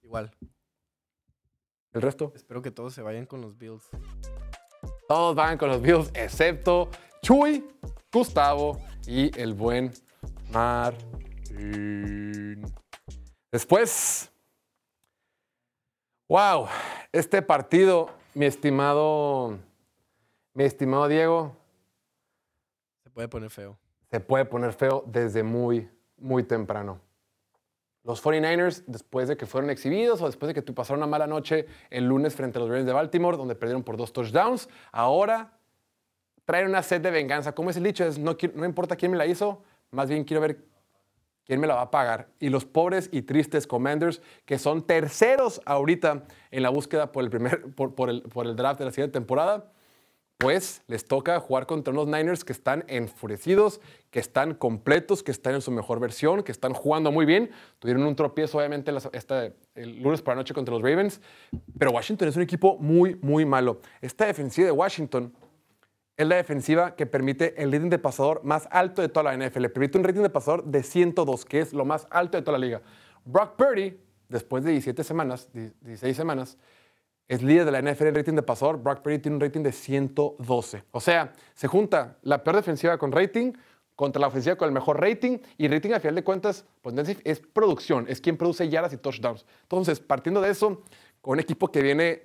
[0.02, 0.32] igual.
[1.94, 3.88] El resto, Espero que todos se vayan con los Bills.
[5.08, 6.90] todos van con los Bills, excepto
[7.22, 7.66] Chuy,
[8.12, 9.92] Gustavo y el buen
[10.52, 12.66] Martín.
[13.52, 14.32] Después,
[16.28, 16.68] wow,
[17.12, 19.58] este partido, mi estimado,
[20.54, 21.56] mi estimado Diego,
[23.04, 23.78] Se puede poner feo.
[24.12, 27.00] se puede poner feo desde muy, muy temprano.
[28.04, 31.28] Los 49ers, después de que fueron exhibidos o después de que tu- pasaron una mala
[31.28, 35.58] noche el lunes frente a los Ravens de Baltimore, donde perdieron por dos touchdowns, ahora
[36.45, 37.54] traen una sed de venganza.
[37.54, 38.06] ¿Cómo es el dicho?
[38.06, 40.64] Es, no, no importa quién me la hizo, más bien quiero ver
[41.48, 42.28] quién me la va a pagar.
[42.39, 47.30] Y los pobres y tristes Commanders, que son terceros ahorita en la búsqueda por el,
[47.30, 49.72] primer, por, por el, por el draft de la siguiente temporada,
[50.38, 53.82] pues les toca jugar contra unos Niners que están enfurecidos,
[54.12, 57.50] que están completos, que están en su mejor versión, que están jugando muy bien.
[57.80, 61.22] Tuvieron un tropiezo, obviamente, esta- el lunes por la noche contra los Ravens,
[61.80, 63.82] pero Washington es un equipo muy, muy malo.
[64.00, 65.34] Esta defensiva de Washington
[66.18, 69.68] es la defensiva que permite el rating de pasador más alto de toda la NFL.
[69.68, 72.65] Permite un rating de pasador de 102, que es lo más alto de toda la
[72.65, 72.82] liga.
[73.24, 76.57] Brock Purdy, después de 17 semanas, 16 semanas,
[77.28, 78.82] es líder de la NFL en rating de pasador.
[78.82, 80.84] Brock Purdy tiene un rating de 112.
[80.91, 83.53] O sea, se junta la peor defensiva con rating
[83.95, 87.39] contra la ofensiva con el mejor rating y rating a final de cuentas pues, es
[87.39, 89.45] producción, es quien produce yardas y touchdowns.
[89.63, 90.84] Entonces, partiendo de eso,
[91.22, 92.24] con un equipo que viene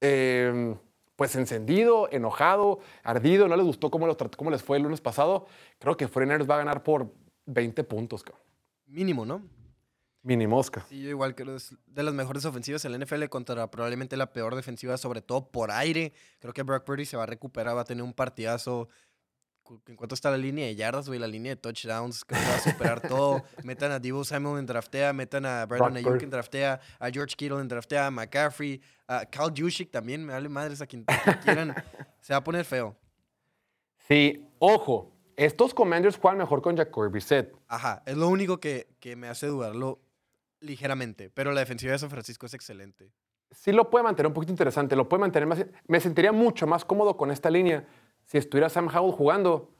[0.00, 0.74] eh,
[1.20, 5.44] pues encendido, enojado, ardido, no les gustó cómo, los cómo les fue el lunes pasado,
[5.78, 7.12] creo que 49ers va a ganar por
[7.44, 8.42] 20 puntos, cabrón.
[8.86, 9.42] Mínimo, ¿no?
[10.22, 10.86] Mini mosca.
[10.88, 14.16] Sí, yo igual creo que es de las mejores ofensivas en la NFL contra probablemente
[14.16, 16.14] la peor defensiva, sobre todo por aire.
[16.38, 18.88] Creo que Brock Purdy se va a recuperar, va a tener un partidazo.
[19.86, 22.60] En cuanto está la línea de yardas, güey, la línea de touchdowns, que va a
[22.60, 23.42] superar todo.
[23.64, 27.60] Metan a Divo Samuel en draftea, metan a Brandon Ayuk en draftea, a George Kittle
[27.60, 31.38] en draftea, a McCaffrey, a Cal Juszczyk también, me vale madres a quien, a quien
[31.38, 31.74] quieran.
[32.20, 32.96] Se va a poner feo.
[34.08, 37.54] Sí, ojo, estos Commanders juegan mejor con Jacoby Brissett.
[37.68, 40.00] Ajá, es lo único que, que me hace dudarlo
[40.60, 43.12] ligeramente, pero la defensiva de San Francisco es excelente.
[43.50, 45.64] Sí lo puede mantener un poquito interesante, lo puede mantener más...
[45.88, 47.84] Me sentiría mucho más cómodo con esta línea
[48.24, 49.70] si estuviera Sam Howell jugando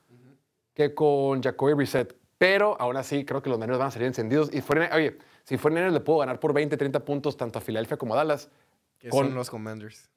[0.74, 2.16] que con Jacoby Brissett.
[2.38, 4.52] Pero aún así creo que los Niners van a salir encendidos.
[4.54, 7.62] Y fuera, oye, si fuera Niners le puedo ganar por 20, 30 puntos tanto a
[7.62, 8.48] Filadelfia como a Dallas.
[8.98, 10.10] Que Con- son los Commanders.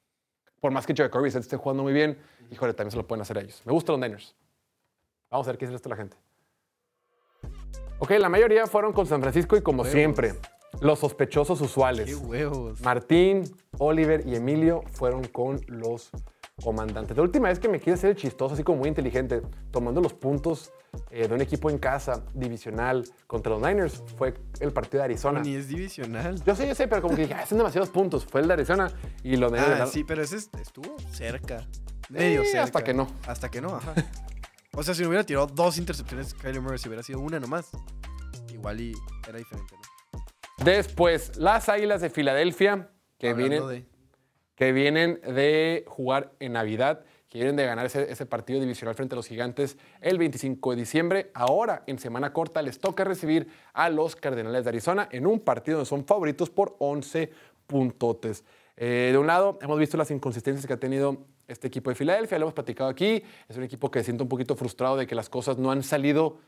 [0.60, 2.18] Por más que Jacoby Brissett esté jugando muy bien,
[2.50, 3.60] híjole, también se lo pueden hacer ellos.
[3.66, 4.34] Me gustan los Niners.
[5.30, 6.16] Vamos a ver qué es el resto de la gente.
[7.98, 9.92] Ok, la mayoría fueron con San Francisco y como Huevos.
[9.92, 10.34] siempre,
[10.80, 12.16] los sospechosos ¡Qué usuales.
[12.16, 12.80] huevos!
[12.80, 13.44] Martín,
[13.78, 16.10] Oliver y Emilio fueron con los
[16.62, 17.16] comandantes.
[17.16, 20.14] La última vez que me quise hacer el chistoso, así como muy inteligente, tomando los
[20.14, 20.72] puntos
[21.10, 25.40] eh, de un equipo en casa, divisional, contra los Niners, fue el partido de Arizona.
[25.40, 26.42] Ni es divisional.
[26.44, 28.24] Yo sé, yo sé, pero como que dije, ah, son demasiados puntos.
[28.24, 28.90] Fue el de Arizona
[29.22, 29.92] y los Niners Ah, ganaron.
[29.92, 31.66] sí, pero ese est- estuvo cerca.
[32.08, 32.62] Medio Eh, cerca.
[32.64, 33.08] hasta que no.
[33.26, 33.94] Hasta que no, ajá.
[34.76, 37.70] O sea, si no hubiera tirado dos intercepciones Kyler Murray, si hubiera sido una nomás,
[38.52, 38.92] igual y
[39.28, 39.72] era diferente,
[40.12, 40.64] ¿no?
[40.64, 43.93] Después, las Águilas de Filadelfia, que Hablando vienen, de-
[44.54, 49.16] que vienen de jugar en Navidad, que vienen de ganar ese, partido divisional frente a
[49.16, 51.30] los Gigantes el 25 de diciembre.
[51.34, 55.78] Ahora, en semana corta, les toca recibir a los Cardenales de Arizona en un partido
[55.78, 57.30] donde son favoritos por 11
[57.66, 58.44] puntotes.
[58.76, 62.38] Eh, de un lado, hemos visto las inconsistencias que ha tenido este equipo de Filadelfia,
[62.38, 63.22] lo hemos platicado aquí.
[63.48, 65.82] Es un equipo que se siente un poquito frustrado de que las cosas no han
[65.82, 66.38] salido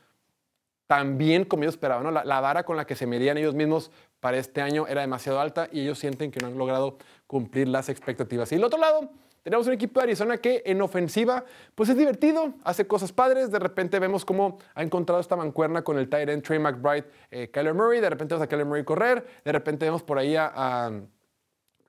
[0.87, 2.13] tan bien como ellos esperaban.
[2.13, 5.39] La, la vara con la que se medían ellos mismos para este año era demasiado
[5.39, 8.51] alta y ellos sienten que no han logrado cumplir las expectativas.
[8.51, 9.09] Y del otro lado,
[9.43, 13.51] tenemos un equipo de Arizona que en ofensiva, pues es divertido, hace cosas padres.
[13.51, 17.49] De repente vemos cómo ha encontrado esta mancuerna con el tight end Trey McBride, eh,
[17.51, 17.99] Kyler Murray.
[18.01, 19.25] De repente vemos a Kyler Murray correr.
[19.45, 20.91] De repente vemos por ahí a- a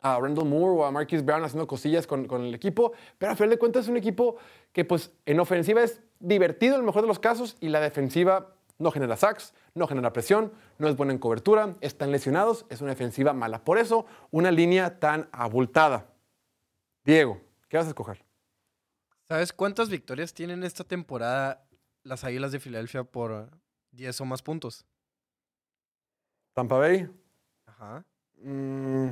[0.00, 3.34] a Randall Moore o a Marquis Brown haciendo cosillas con, con el equipo, pero a
[3.34, 4.36] final de cuentas es un equipo
[4.72, 8.54] que pues en ofensiva es divertido en el mejor de los casos y la defensiva
[8.78, 12.90] no genera sacks, no genera presión, no es buena en cobertura, están lesionados, es una
[12.90, 13.64] defensiva mala.
[13.64, 16.12] Por eso, una línea tan abultada.
[17.04, 18.24] Diego, ¿qué vas a escoger?
[19.28, 21.66] ¿Sabes cuántas victorias tienen esta temporada
[22.02, 23.50] las Águilas de Filadelfia por
[23.92, 24.86] 10 o más puntos?
[26.54, 27.08] Tampa Bay.
[27.66, 28.04] Ajá.
[28.36, 29.10] Mm,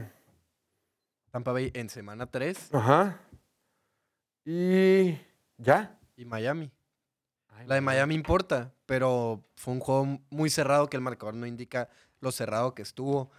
[1.30, 3.20] Tampa Bay en semana 3 ajá.
[4.44, 5.18] Y
[5.58, 5.98] ya.
[6.16, 6.70] y Miami.
[7.66, 11.88] La de Miami importa, pero fue un juego muy cerrado que el marcador no indica
[12.20, 13.30] lo cerrado que estuvo.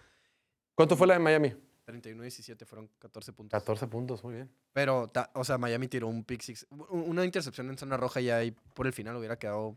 [0.74, 1.54] ¿Cuánto fue la de Miami?
[1.86, 3.58] 31-17 fueron 14 puntos.
[3.58, 4.50] 14 puntos, muy bien.
[4.72, 8.50] Pero, o sea, Miami tiró un pick six, una intercepción en zona roja y ahí
[8.74, 9.76] por el final hubiera quedado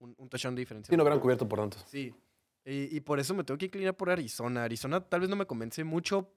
[0.00, 0.90] un, un touchdown de diferencia.
[0.90, 1.78] Sí, no hubieran cubierto por tanto.
[1.86, 2.12] Sí.
[2.64, 4.64] Y, y por eso me tengo que inclinar por Arizona.
[4.64, 6.28] Arizona tal vez no me convence mucho,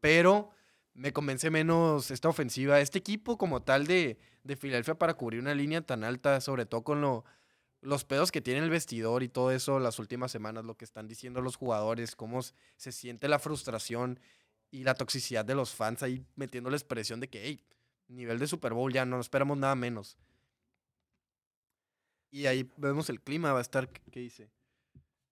[0.00, 0.50] pero
[0.94, 2.80] me convence menos esta ofensiva.
[2.80, 6.82] Este equipo como tal de, de Filadelfia para cubrir una línea tan alta, sobre todo
[6.84, 7.24] con lo,
[7.84, 11.06] los pedos que tiene el vestidor y todo eso las últimas semanas, lo que están
[11.06, 12.40] diciendo los jugadores, cómo
[12.76, 14.18] se siente la frustración
[14.70, 17.64] y la toxicidad de los fans ahí metiéndoles presión de que, hey,
[18.08, 20.16] nivel de Super Bowl ya no esperamos nada menos.
[22.30, 24.50] Y ahí vemos el clima, va a estar, ¿qué dice?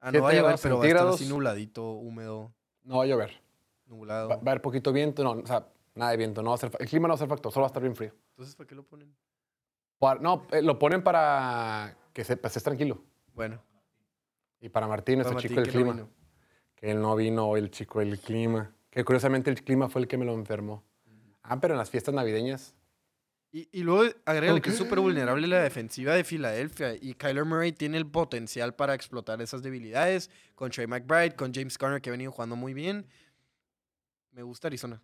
[0.01, 2.53] Ah, no va a llover, pero va a estar así nubladito, húmedo,
[2.85, 3.41] No va a llover.
[3.87, 4.29] nublado.
[4.29, 6.43] Va, va a haber poquito viento, no, o sea, nada de viento.
[6.43, 7.83] No va a ser, el clima no va a ser factor, solo va a estar
[7.83, 8.15] bien frío.
[8.31, 9.15] Entonces, ¿para qué lo ponen?
[9.99, 13.03] Para- no, eh, lo ponen para que se, estés tranquilo.
[13.35, 13.63] Bueno,
[14.61, 16.09] Y para Martín, para chico Martín, del que no clima.
[16.75, 18.75] Que él no vino hoy, el chico del clima.
[18.91, 20.85] Que curiosamente el clima fue el que me lo enfermó.
[21.43, 22.75] Ah, pero en las fiestas navideñas.
[23.51, 26.95] Y, y luego agrégale que es súper vulnerable la defensiva de Filadelfia.
[26.95, 30.31] Y Kyler Murray tiene el potencial para explotar esas debilidades.
[30.55, 33.07] Con Trey McBride, con James Conner, que ha venido jugando muy bien.
[34.31, 35.03] Me gusta Arizona.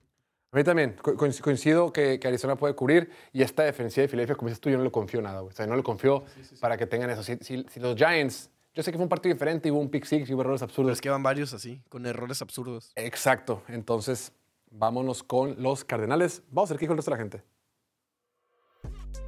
[0.50, 4.08] A mí también, co- coinc- coincido que, que Arizona puede cubrir y esta defensiva de
[4.08, 5.52] Filadelfia, como dices tú, yo no le confío nada, güey.
[5.52, 6.24] O sea, no le confío
[6.60, 7.22] para que tengan eso.
[7.22, 9.90] Si, si- si los Giants, yo sé que fue un partido diferente y hubo un
[9.90, 10.92] pick six y hubo errores Pero absurdos.
[10.92, 12.92] es que van varios así, con errores absurdos.
[12.96, 13.62] Exacto.
[13.68, 14.32] Entonces,
[14.70, 16.42] vámonos con los Cardenales.
[16.50, 17.42] Vamos a ver qué dijo el resto de la gente.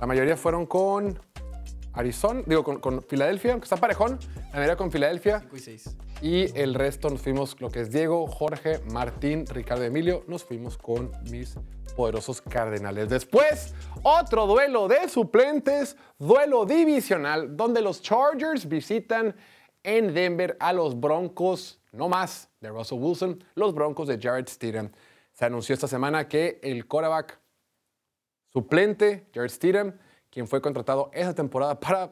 [0.01, 1.19] La mayoría fueron con
[1.93, 4.19] Arizona, digo, con, con Filadelfia, que está parejón.
[4.51, 5.41] La mayoría con Filadelfia.
[5.41, 5.97] 5 y 6.
[6.23, 10.77] Y el resto nos fuimos, lo que es Diego, Jorge, Martín, Ricardo, Emilio, nos fuimos
[10.77, 11.57] con mis
[11.97, 13.09] poderosos Cardenales.
[13.09, 19.35] Después, otro duelo de suplentes, duelo divisional, donde los Chargers visitan
[19.83, 24.91] en Denver a los Broncos, no más de Russell Wilson, los Broncos de Jared Stidham.
[25.33, 27.39] Se anunció esta semana que el quarterback
[28.53, 29.95] suplente, Jared Stidham,
[30.31, 32.11] quien fue contratado esa temporada para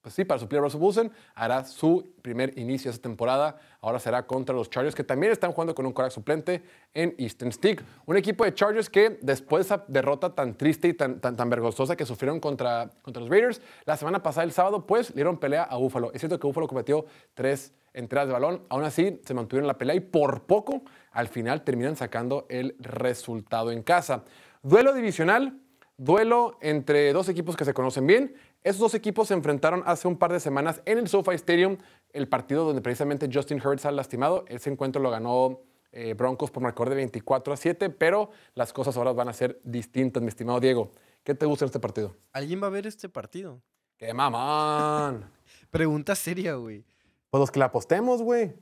[0.00, 3.58] pues sí, para suplir a Russell Wilson, hará su primer inicio esta temporada.
[3.80, 6.62] Ahora será contra los Chargers, que también están jugando con un coreback suplente
[6.94, 7.84] en Eastern Stick.
[8.06, 11.96] Un equipo de Chargers que después de esa derrota tan triste y tan, tan, vergonzosa
[11.96, 15.64] que sufrieron contra, contra los Raiders, la semana pasada, el sábado, pues le dieron pelea
[15.64, 16.12] a Buffalo.
[16.14, 19.96] Es cierto que Buffalo cometió tres entradas de balón, aún así se mantuvieron la pelea
[19.96, 24.24] y por poco al final terminan sacando el resultado en casa.
[24.62, 25.60] Duelo divisional,
[25.98, 28.34] duelo entre dos equipos que se conocen bien.
[28.62, 31.76] Esos dos equipos se enfrentaron hace un par de semanas en el SoFi Stadium,
[32.12, 34.44] el partido donde precisamente Justin Hurts ha lastimado.
[34.48, 35.60] Ese encuentro lo ganó
[35.92, 39.60] eh, Broncos por marcador de 24 a 7, pero las cosas ahora van a ser
[39.64, 40.92] distintas, mi estimado Diego.
[41.24, 42.16] ¿Qué te gusta en este partido?
[42.32, 43.60] ¿Alguien va a ver este partido?
[43.96, 45.30] ¡Qué mamón!
[45.70, 46.84] Pregunta seria, güey.
[47.30, 48.54] Pues los que la apostemos, güey.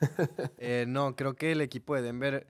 [0.56, 2.46] Eh, no, creo que el equipo de Denver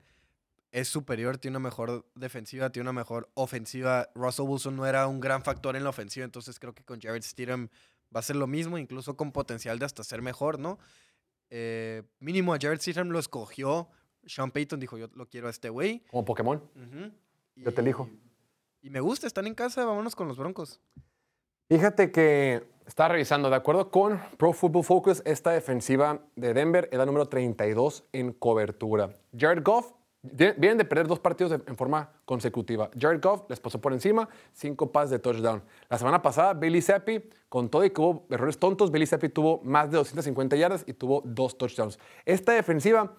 [0.71, 4.09] es superior, tiene una mejor defensiva, tiene una mejor ofensiva.
[4.15, 7.23] Russell Wilson no era un gran factor en la ofensiva, entonces creo que con Jared
[7.23, 7.69] Stidham
[8.15, 10.79] va a ser lo mismo, incluso con potencial de hasta ser mejor, ¿no?
[11.49, 13.89] Eh, mínimo a Jared Stidham lo escogió.
[14.25, 16.03] Sean Payton dijo, yo lo quiero a este güey.
[16.09, 16.61] Como Pokémon.
[17.55, 18.09] Yo te elijo.
[18.81, 20.79] Y me gusta, están en casa, vámonos con los Broncos.
[21.67, 26.97] Fíjate que estaba revisando, de acuerdo con Pro Football Focus, esta defensiva de Denver es
[26.97, 29.13] la número 32 en cobertura.
[29.37, 29.93] Jared Goff,
[30.23, 32.89] vienen de perder dos partidos en forma consecutiva.
[32.97, 35.63] Jared Goff les pasó por encima, cinco pases de touchdown.
[35.89, 39.61] La semana pasada, Bailey Zappi, con todo y que hubo errores tontos, Bailey Zappi tuvo
[39.63, 41.97] más de 250 yardas y tuvo dos touchdowns.
[42.25, 43.15] Esta defensiva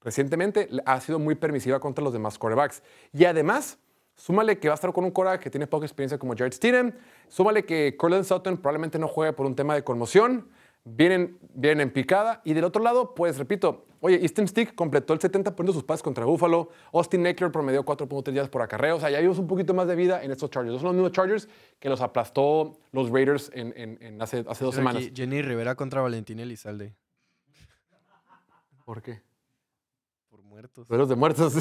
[0.00, 2.82] recientemente ha sido muy permisiva contra los demás quarterbacks.
[3.12, 3.78] Y además,
[4.14, 6.92] súmale que va a estar con un quarterback que tiene poca experiencia como Jared Stidham,
[7.28, 10.48] súmale que Cortland Sutton probablemente no juegue por un tema de conmoción,
[10.84, 12.40] vienen, vienen en picada.
[12.44, 16.02] Y del otro lado, pues repito, oye, Easton Stick completó el 70% de sus pases
[16.02, 19.72] contra Buffalo, Austin Eckler promedió 4.3 yardas por acarreo, o sea, ya vimos un poquito
[19.74, 20.76] más de vida en estos Chargers.
[20.76, 24.74] Son los mismos Chargers que los aplastó los Raiders en, en- en hace, hace dos
[24.74, 25.02] semanas.
[25.14, 26.94] Jenny Rivera contra Valentín Elizalde.
[28.84, 29.22] ¿Por qué?
[30.54, 30.86] Muertos.
[30.86, 31.52] Duelos de muertos.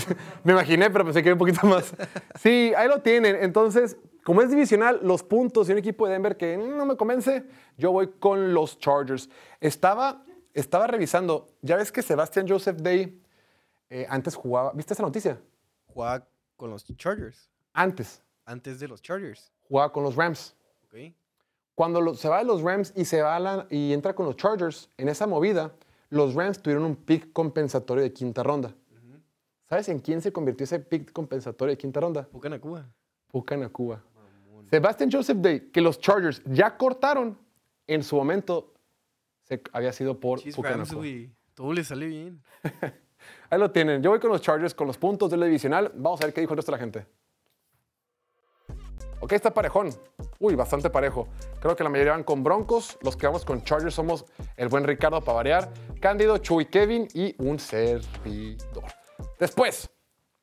[0.43, 1.95] Me imaginé, pero pensé que era un poquito más.
[2.39, 3.37] Sí, ahí lo tienen.
[3.37, 7.43] Entonces, como es divisional, los puntos y un equipo de Denver que no me convence,
[7.75, 9.29] yo voy con los Chargers.
[9.59, 10.23] Estaba,
[10.53, 13.19] estaba revisando, ya ves que Sebastian Joseph Day
[13.89, 15.41] eh, antes jugaba, ¿viste esa noticia?
[15.87, 17.49] Jugaba con los Chargers.
[17.73, 19.51] Antes Antes de los Chargers.
[19.67, 20.55] jugaba con los Rams.
[20.85, 21.15] ¿ok?
[21.73, 24.35] Cuando lo- se va de los Rams y se va la- y entra con los
[24.35, 25.73] Chargers, en esa movida,
[26.09, 28.75] los Rams tuvieron un pick compensatorio de quinta ronda.
[29.73, 32.27] ¿Sabes en quién se convirtió ese pick compensatorio de quinta ronda?
[32.31, 32.87] Pucan a Cuba.
[33.31, 34.03] Pucan a Cuba.
[34.69, 37.39] Sebastian Joseph Day, que los Chargers ya cortaron,
[37.87, 38.75] en su momento
[39.41, 40.99] se, había sido por Chis Pucan a Rams, Cuba.
[40.99, 41.31] güey.
[41.55, 42.43] Todo le sale bien.
[43.49, 44.03] Ahí lo tienen.
[44.03, 45.91] Yo voy con los Chargers con los puntos de la divisional.
[45.95, 47.07] Vamos a ver qué dijo el resto de la gente.
[49.21, 49.89] Ok, está parejón.
[50.37, 51.29] Uy, bastante parejo.
[51.59, 52.99] Creo que la mayoría van con Broncos.
[53.01, 57.33] Los que vamos con Chargers somos el buen Ricardo para variar, Cándido, Chuy, Kevin y
[57.39, 59.02] un servidor.
[59.39, 59.89] Después,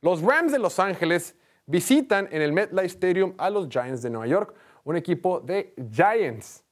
[0.01, 1.37] los Rams de Los Ángeles
[1.67, 6.65] visitan en el MetLife Stadium a los Giants de Nueva York, un equipo de Giants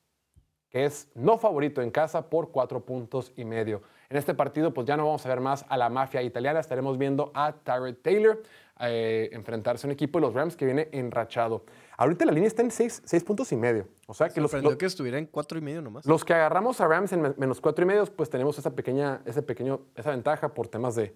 [0.70, 3.80] que es no favorito en casa por cuatro puntos y medio.
[4.10, 6.98] En este partido, pues ya no vamos a ver más a la mafia italiana, estaremos
[6.98, 8.42] viendo a Tyrod Taylor
[8.80, 11.64] eh, enfrentarse a un equipo de los Rams que viene enrachado.
[11.96, 13.88] Ahorita la línea está en seis, seis puntos y medio.
[14.06, 16.04] O sea que los, que estuviera en cuatro y medio nomás.
[16.04, 19.22] los que agarramos a Rams en me- menos cuatro y medio, pues tenemos esa pequeña,
[19.24, 21.14] ese pequeño, esa ventaja por temas de,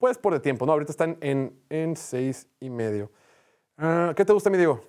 [0.00, 0.72] pues por de tiempo, ¿no?
[0.72, 3.12] Ahorita están en, en seis y medio.
[3.76, 4.82] Ah, ¿Qué te gusta, mi Diego?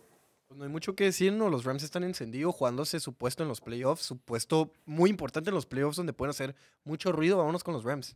[0.47, 1.49] Pues no hay mucho que decir, ¿no?
[1.49, 5.53] Los Rams están encendidos, jugándose su puesto en los playoffs, su puesto muy importante en
[5.53, 7.38] los playoffs donde pueden hacer mucho ruido.
[7.38, 8.16] Vámonos con los Rams.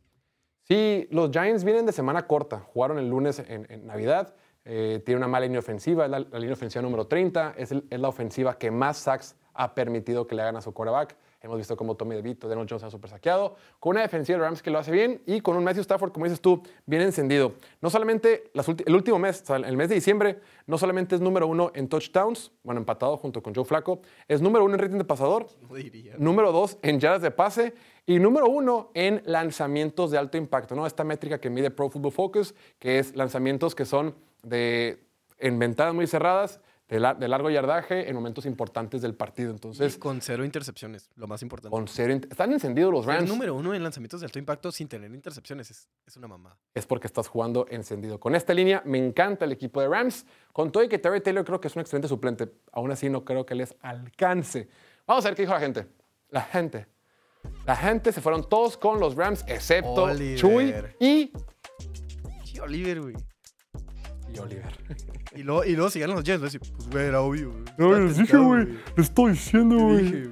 [0.64, 2.60] Sí, los Giants vienen de semana corta.
[2.60, 4.34] Jugaron el lunes en, en Navidad.
[4.66, 6.06] eh, tiene una mala línea ofensiva.
[6.06, 7.54] Es la, la línea ofensiva número 30.
[7.58, 10.74] Es, el- es la ofensiva que más sacks ha permitido que le hagan a su
[10.74, 11.16] quarterback.
[11.46, 13.56] Hemos visto cómo Tommy DeVito, Daniel Jones ha super saqueado.
[13.80, 16.26] Con una defensiva de Rams que lo hace bien y con un Matthew Stafford, como
[16.26, 17.54] dices tú, bien encendido.
[17.82, 21.22] No solamente las el último mes, o sea, el mes de diciembre, no solamente es
[21.22, 24.98] número uno en touchdowns, bueno, empatado junto con Joe Flacco, es número uno en rating
[24.98, 26.16] de pasador, No diría.
[26.18, 27.76] Número dos en yardas de pase.
[28.08, 30.88] Y número uno en lanzamientos de alto impacto, ¿no?
[30.88, 35.00] Esta métrica que mide Pro Football Focus, que es lanzamientos que son de,
[35.38, 39.50] en ventanas muy cerradas, de, la- de largo yardaje, en momentos importantes del partido.
[39.50, 41.72] Y Entonces, con cero intercepciones, lo más importante.
[41.72, 43.28] con cero están encendidos los Rams.
[43.28, 46.58] número uno en lanzamientos de alto impacto sin tener intercepciones es, es una mamada.
[46.76, 48.20] Es porque estás jugando encendido.
[48.20, 50.26] Con esta línea, me encanta el equipo de Rams.
[50.54, 52.52] Con todo y que Terry Taylor creo que es un excelente suplente.
[52.72, 54.70] Aún así, no creo que les alcance.
[55.08, 55.88] Vamos a ver qué dijo la gente.
[56.30, 56.88] La gente.
[57.66, 60.38] La gente se fueron todos con los Rams, excepto Oliver.
[60.38, 61.32] Chuy y
[62.60, 63.16] Oliver, güey.
[64.36, 64.78] Y Oliver.
[65.36, 67.52] Y luego, y luego si ganan los Jets, voy a decir, pues güey, era obvio.
[67.52, 67.64] güey.
[67.78, 68.66] No, les dije, güey.
[68.96, 70.30] Le estoy diciendo, güey.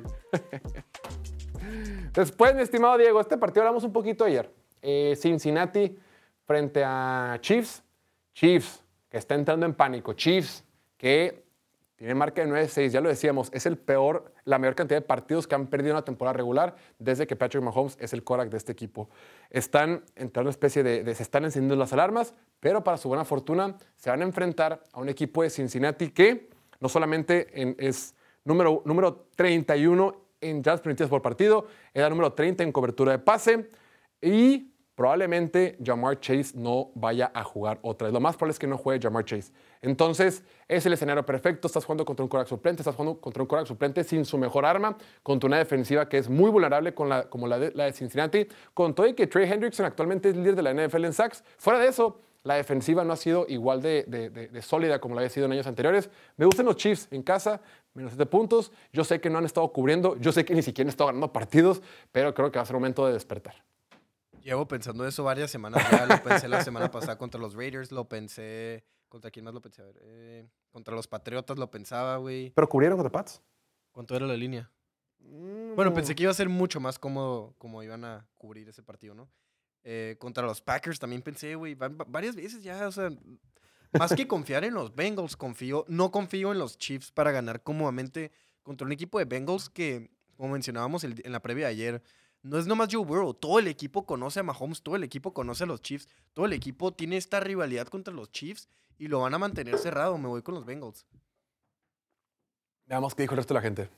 [2.13, 4.49] Después, mi estimado Diego, este partido hablamos un poquito ayer.
[4.81, 5.97] Eh, Cincinnati
[6.45, 7.83] frente a Chiefs.
[8.33, 10.13] Chiefs, que está entrando en pánico.
[10.13, 10.63] Chiefs,
[10.97, 11.43] que
[11.95, 15.47] tiene marca de 9-6, ya lo decíamos, es el peor, la mayor cantidad de partidos
[15.47, 18.57] que han perdido en una temporada regular desde que Patrick Mahomes es el Korak de
[18.57, 19.09] este equipo.
[19.49, 23.25] Están entrando en una especie de, se están encendiendo las alarmas, pero para su buena
[23.25, 28.15] fortuna se van a enfrentar a un equipo de Cincinnati que no solamente en- es
[28.43, 33.69] número, número 31 en yardas permitidas por partido, era número 30 en cobertura de pase
[34.21, 38.13] y probablemente Jamar Chase no vaya a jugar otra vez.
[38.13, 39.51] Lo más probable es que no juegue Jamar Chase.
[39.81, 41.67] Entonces, es el escenario perfecto.
[41.67, 44.65] Estás jugando contra un coreback suplente, estás jugando contra un coreback suplente sin su mejor
[44.65, 48.47] arma, contra una defensiva que es muy vulnerable con como la de, la de Cincinnati,
[48.73, 51.43] con todo que Trey Hendrickson actualmente es líder de la NFL en sacks.
[51.57, 55.45] Fuera de eso, la defensiva no ha sido igual de sólida como la había sido
[55.45, 56.09] en años anteriores.
[56.37, 57.61] Me gustan los Chiefs en casa,
[57.93, 58.71] menos 7 puntos.
[58.91, 61.31] Yo sé que no han estado cubriendo, yo sé que ni siquiera han estado ganando
[61.31, 61.81] partidos,
[62.11, 63.55] pero creo que va a ser momento de despertar.
[64.43, 66.05] Llevo pensando eso varias semanas ya.
[66.05, 68.83] Lo pensé la semana pasada contra los Raiders, lo pensé.
[69.07, 69.81] ¿Contra quién más lo pensé?
[69.81, 72.49] A ver, eh, contra los Patriotas lo pensaba, güey.
[72.55, 73.41] ¿Pero cubrieron contra Pats?
[73.91, 74.69] ¿Cuánto era la línea?
[75.19, 75.75] Mm.
[75.75, 79.13] Bueno, pensé que iba a ser mucho más cómodo como iban a cubrir ese partido,
[79.15, 79.29] ¿no?
[79.83, 83.09] Eh, contra los Packers también pensé, güey, va- va- varias veces ya, o sea,
[83.97, 88.31] más que confiar en los Bengals, confío, no confío en los Chiefs para ganar cómodamente
[88.63, 92.03] contra un equipo de Bengals que, como mencionábamos el- en la previa de ayer,
[92.43, 95.63] no es nomás Joe Burrow, todo el equipo conoce a Mahomes, todo el equipo conoce
[95.63, 98.67] a los Chiefs, todo el equipo tiene esta rivalidad contra los Chiefs
[98.99, 101.05] y lo van a mantener cerrado, me voy con los Bengals.
[102.85, 103.89] Veamos qué dijo el resto de la gente.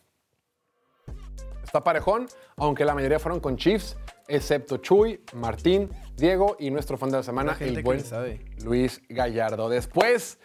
[1.63, 7.09] Está parejón, aunque la mayoría fueron con Chiefs, excepto Chuy, Martín, Diego y nuestro fan
[7.09, 8.45] de la semana, gente el buen sabe.
[8.63, 9.67] Luis Gallardo.
[9.69, 10.37] Después,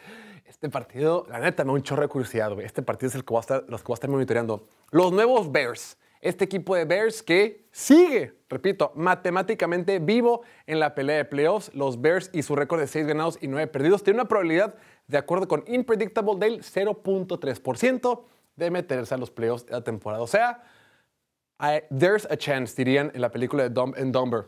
[0.46, 2.64] este partido, la neta, me da un chorro de curiosidad, güey.
[2.64, 4.66] Este partido es el que voy a estar, los que voy a estar monitoreando.
[4.90, 5.98] Los nuevos Bears.
[6.20, 11.74] Este equipo de Bears que sigue, repito, matemáticamente vivo en la pelea de playoffs.
[11.74, 14.74] Los Bears y su récord de 6 ganados y 9 perdidos tienen una probabilidad,
[15.06, 18.24] de acuerdo con Unpredictable, del 0.3%
[18.56, 20.22] de meterse a los playoffs de la temporada.
[20.22, 20.62] O sea,
[21.58, 24.46] I- there's a chance, dirían en la película de Dumb and Dumber.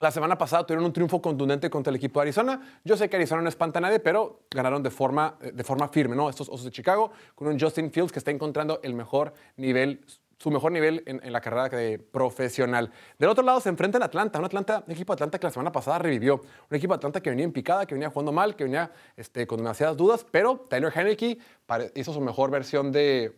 [0.00, 2.60] La semana pasada tuvieron un triunfo contundente contra el equipo de Arizona.
[2.84, 5.88] Yo sé que Arizona no espanta a nadie, pero ganaron de forma, eh, de forma
[5.88, 6.28] firme, ¿no?
[6.28, 10.04] Estos Osos de Chicago, con un Justin Fields que está encontrando el mejor nivel,
[10.42, 12.90] su mejor nivel en, la carrera de profesional.
[13.16, 15.52] Del otro lado se enfrentan a Atlanta, un, Atlanta, un equipo de Atlanta que la
[15.52, 16.40] semana pasada revivió.
[16.68, 19.46] Un equipo de Atlanta que venía en picada, que venía jugando mal, que venía este,
[19.46, 20.92] con demasiadas dudas, pero Tyler
[21.64, 23.36] pare- hizo su mejor versión de,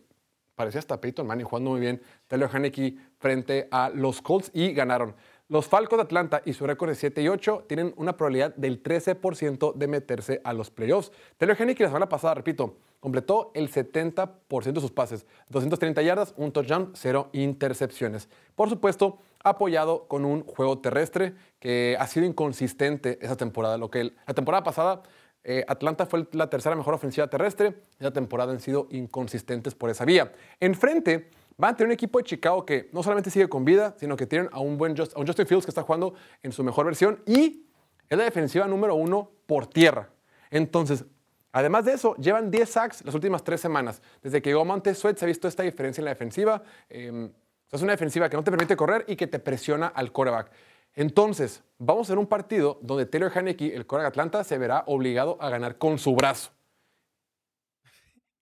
[0.55, 2.01] parecía hasta Peyton Manning jugando muy bien.
[2.27, 5.15] Taylor Haneke frente a los Colts y ganaron.
[5.47, 8.81] Los Falcons de Atlanta y su récord de 7 y 8 tienen una probabilidad del
[8.81, 11.11] 13% de meterse a los playoffs.
[11.37, 15.27] Taylor Haneke la semana pasada, repito, completó el 70% de sus pases.
[15.49, 18.27] 230 yardas, un touchdown, cero intercepciones.
[18.55, 23.77] Por supuesto, apoyado con un juego terrestre que ha sido inconsistente esa temporada.
[23.77, 25.03] Lo que la temporada pasada
[25.43, 27.83] eh, Atlanta fue la tercera mejor ofensiva terrestre.
[27.99, 30.33] Esta temporada han sido inconsistentes por esa vía.
[30.59, 34.15] Enfrente van a tener un equipo de Chicago que no solamente sigue con vida, sino
[34.17, 36.63] que tienen a un buen Just- a un Justin Fields que está jugando en su
[36.63, 37.65] mejor versión y
[38.09, 40.09] es la defensiva número uno por tierra.
[40.49, 41.05] Entonces,
[41.51, 44.01] además de eso, llevan 10 sacks las últimas tres semanas.
[44.21, 46.61] Desde que llegó Montez Sweat se ha visto esta diferencia en la defensiva.
[46.89, 47.29] Eh,
[47.71, 50.51] es una defensiva que no te permite correr y que te presiona al quarterback.
[50.93, 55.37] Entonces, vamos a ver un partido donde Taylor Haneke, el de Atlanta, se verá obligado
[55.41, 56.51] a ganar con su brazo.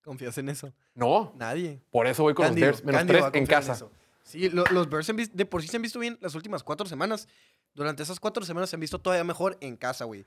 [0.04, 0.74] ¿Confías en eso?
[0.96, 1.82] No, Nadie.
[1.92, 3.74] por eso voy con Cándido, los Bears, menos Cándido tres en casa.
[3.74, 3.92] eso.
[4.24, 6.86] Sí, lo- los Bears han de por sí se han visto bien las últimas cuatro
[6.88, 7.28] semanas.
[7.74, 10.26] Durante esas cuatro semanas se han visto todavía mejor en casa, güey.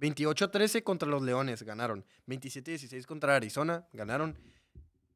[0.00, 2.04] 28-13 contra los Leones, ganaron.
[2.26, 4.36] 27-16 contra Arizona, ganaron.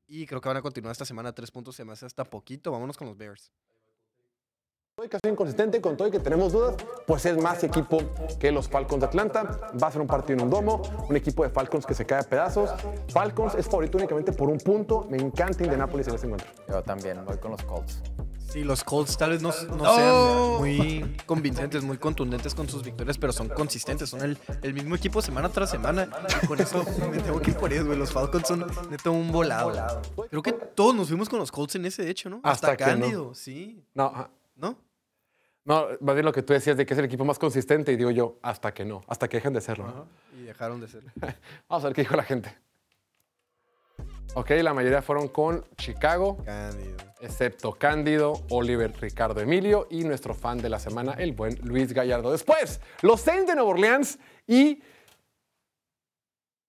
[0.06, 1.32] Y creo que van a continuar esta semana.
[1.34, 2.70] Tres puntos se me hace hasta poquito.
[2.70, 3.50] Vámonos con los Bears.
[4.96, 6.74] Todo que ha sido inconsistente, con todo y que tenemos dudas,
[7.06, 7.98] pues es más equipo
[8.40, 9.70] que los Falcons de Atlanta.
[9.82, 12.20] Va a ser un partido en un domo, un equipo de Falcons que se cae
[12.20, 12.70] a pedazos.
[13.08, 15.06] Falcons es favorito únicamente por un punto.
[15.10, 16.48] Me encanta Indianapolis en este encuentro.
[16.66, 18.00] Yo también voy con los Colts.
[18.48, 23.18] Sí, los Colts tal vez no, no sean muy convincentes, muy contundentes con sus victorias,
[23.18, 24.08] pero son consistentes.
[24.08, 26.08] Son el, el mismo equipo semana tras semana.
[26.42, 27.98] Y con eso me tengo que ir por ellos, güey.
[27.98, 30.00] Los Falcons son neto un volado.
[30.30, 32.40] Creo que todos nos fuimos con los Colts en ese, hecho, ¿no?
[32.42, 33.00] Hasta Hasta, que no.
[33.02, 33.84] Cándido, sí.
[33.92, 34.30] No, ajá.
[35.66, 35.90] ¿No?
[35.90, 37.96] no, más bien lo que tú decías de que es el equipo más consistente y
[37.96, 39.86] digo yo, hasta que no, hasta que dejen de serlo.
[39.86, 40.08] ¿no?
[40.40, 41.02] Y dejaron de ser.
[41.68, 42.56] Vamos a ver qué dijo la gente.
[44.34, 46.96] Ok, la mayoría fueron con Chicago, Cándido.
[47.20, 52.30] excepto Cándido, Oliver, Ricardo Emilio y nuestro fan de la semana, el buen Luis Gallardo.
[52.30, 54.82] Después, los Saints de Nueva Orleans y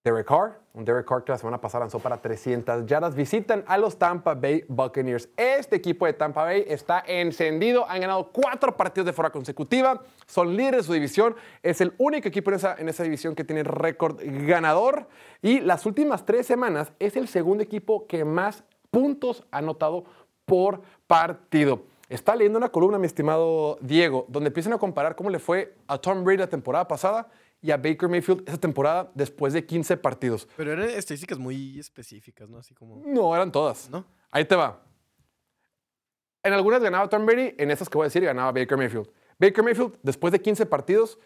[0.08, 3.14] Derek Carr, un Derek Carr que la semana pasada lanzó para 300 yardas.
[3.14, 5.28] Visitan a los Tampa Bay Buccaneers.
[5.36, 7.86] Este equipo de Tampa Bay está encendido.
[7.89, 10.01] Han ganado cuatro partidos de forma consecutiva.
[10.26, 11.36] Son líderes de su división.
[11.62, 15.08] Es el único equipo en esa, en esa división que tiene récord ganador.
[15.41, 20.05] Y las últimas tres semanas es el segundo equipo que más puntos ha anotado
[20.45, 21.84] por partido.
[22.08, 25.97] Está leyendo una columna, mi estimado Diego, donde empiezan a comparar cómo le fue a
[25.97, 27.28] Tom Brady la temporada pasada
[27.62, 30.47] y a Baker Mayfield esa temporada después de 15 partidos.
[30.55, 32.58] Pero eran estadísticas muy específicas, ¿no?
[32.60, 33.01] Así como.
[33.05, 33.89] No, eran todas.
[33.89, 34.05] ¿No?
[34.32, 34.84] Ahí te va.
[36.43, 39.10] En algunas ganaba Tom Brady, en esas que voy a decir ganaba Baker Mayfield.
[39.39, 41.20] Baker Mayfield, después de 15 partidos,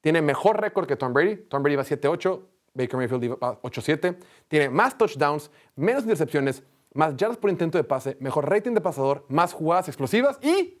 [0.00, 1.36] tiene mejor récord que Tom Brady.
[1.48, 2.42] Tom Brady va 7-8,
[2.74, 4.18] Baker Mayfield va 8-7.
[4.48, 6.62] Tiene más touchdowns, menos intercepciones,
[6.92, 10.78] más yardas por intento de pase, mejor rating de pasador, más jugadas explosivas y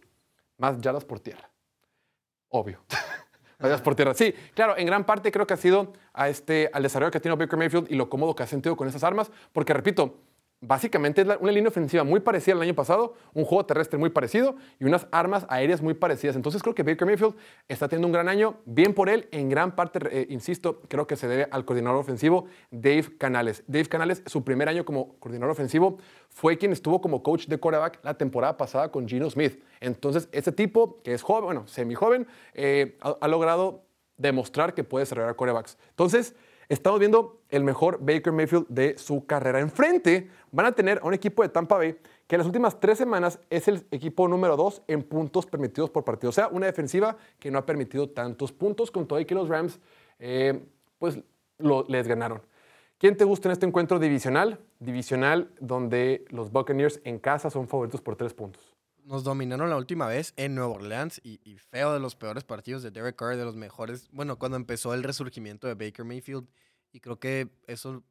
[0.58, 1.50] más yardas por tierra.
[2.48, 2.80] Obvio.
[3.60, 4.14] yardas por tierra.
[4.14, 7.20] Sí, claro, en gran parte creo que ha sido a este, al desarrollo que ha
[7.20, 10.18] tenido Baker Mayfield y lo cómodo que ha sentido con esas armas, porque repito,
[10.60, 14.56] básicamente es una línea ofensiva muy parecida al año pasado, un juego terrestre muy parecido
[14.80, 16.36] y unas armas aéreas muy parecidas.
[16.36, 17.34] Entonces creo que Baker Mayfield
[17.68, 21.16] está teniendo un gran año, bien por él, en gran parte, eh, insisto, creo que
[21.16, 23.62] se debe al coordinador ofensivo Dave Canales.
[23.66, 25.98] Dave Canales, su primer año como coordinador ofensivo,
[26.28, 29.62] fue quien estuvo como coach de quarterback la temporada pasada con Gino Smith.
[29.80, 33.84] Entonces, ese tipo, que es joven, bueno, semi-joven, eh, ha, logrado
[34.16, 35.76] demostrar que puede desarrollar quarterbacks.
[35.90, 36.34] Entonces,
[36.68, 39.60] estamos viendo el mejor Baker Mayfield de su carrera.
[39.60, 42.98] Enfrente van a tener a un equipo de Tampa Bay que en las últimas tres
[42.98, 46.30] semanas es el equipo número dos en puntos permitidos por partido.
[46.30, 49.48] O sea, una defensiva que no ha permitido tantos puntos, con todo y que los
[49.48, 49.78] Rams,
[50.18, 50.64] eh,
[50.98, 51.18] pues,
[51.88, 52.42] les ganaron.
[52.98, 54.58] ¿Quién te gusta en este encuentro divisional?
[54.80, 58.75] Divisional donde los Buccaneers en casa son favoritos por tres puntos.
[59.06, 62.82] Nos dominaron la última vez en Nueva Orleans y, y feo de los peores partidos
[62.82, 64.08] de Derek Carr, de los mejores.
[64.10, 66.48] Bueno, cuando empezó el resurgimiento de Baker Mayfield.
[66.92, 68.02] Y creo que eso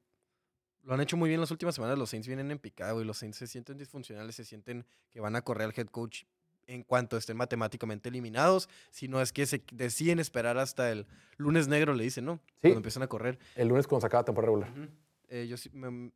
[0.84, 1.98] lo han hecho muy bien las últimas semanas.
[1.98, 5.36] Los Saints vienen en picado y los Saints se sienten disfuncionales, se sienten que van
[5.36, 6.24] a correr al head coach
[6.68, 8.70] en cuanto estén matemáticamente eliminados.
[8.90, 12.36] Si no es que se deciden esperar hasta el lunes negro, le dicen, ¿no?
[12.36, 12.42] Sí.
[12.62, 13.38] Cuando empiezan a correr.
[13.56, 14.90] El lunes cuando se acaba la temporada regular.
[15.28, 16.12] Eh, yo sí, me-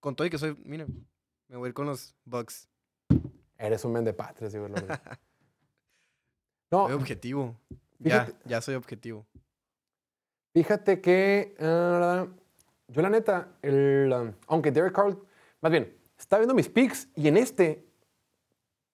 [0.00, 0.86] con todo y que soy, mira,
[1.48, 2.68] me voy a ir con los Bucks.
[3.58, 4.68] Eres un men de patrias, digo.
[4.68, 5.00] verdad.
[6.70, 7.54] Soy No, objetivo.
[8.02, 9.24] Fíjate- Ya, ya soy objetivo.
[10.52, 12.26] fíjate que ah,
[12.88, 15.16] yo la neta, el, aunque Derek Carr,
[15.60, 17.86] más bien, estaba viendo mis picks y en este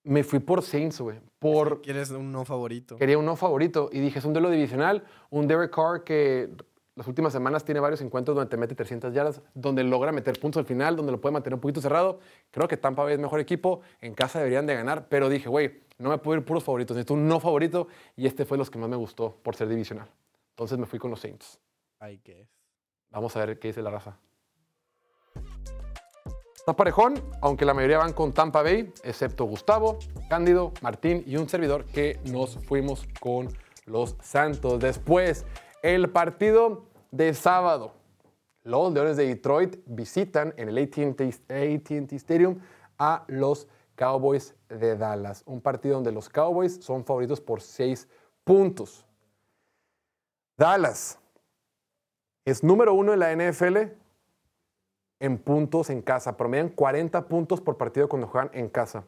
[0.05, 1.19] me fui por Saints, güey.
[1.39, 2.95] Por, ¿Quieres un no favorito?
[2.97, 6.49] quería un no favorito y dije, es un duelo divisional, un Derek Carr que
[6.95, 10.59] las últimas semanas tiene varios encuentros donde te mete 300 yardas, donde logra meter puntos
[10.59, 12.19] al final, donde lo puede mantener un poquito cerrado.
[12.51, 15.81] Creo que Tampa Bay es mejor equipo, en casa deberían de ganar, pero dije, güey,
[15.97, 18.77] no me puedo ir puros favoritos, necesito un no favorito y este fue los que
[18.77, 20.07] más me gustó por ser divisional.
[20.51, 21.59] Entonces me fui con los Saints.
[22.01, 22.47] I guess.
[23.09, 24.17] Vamos a ver qué dice la raza.
[26.55, 29.97] Está parejón, aunque la mayoría van con Tampa Bay, excepto Gustavo,
[30.29, 33.49] Cándido, Martín y un servidor que nos fuimos con
[33.85, 34.79] los Santos.
[34.79, 35.45] Después,
[35.83, 37.93] el partido de sábado.
[38.63, 42.59] Los Leones de Detroit visitan en el AT&T Stadium
[42.97, 45.43] a los Cowboys de Dallas.
[45.45, 48.07] Un partido donde los Cowboys son favoritos por seis
[48.45, 49.05] puntos.
[50.57, 51.19] Dallas
[52.45, 53.77] es número uno en la NFL
[55.19, 56.37] en puntos en casa.
[56.37, 59.03] Promedian 40 puntos por partido cuando juegan en casa.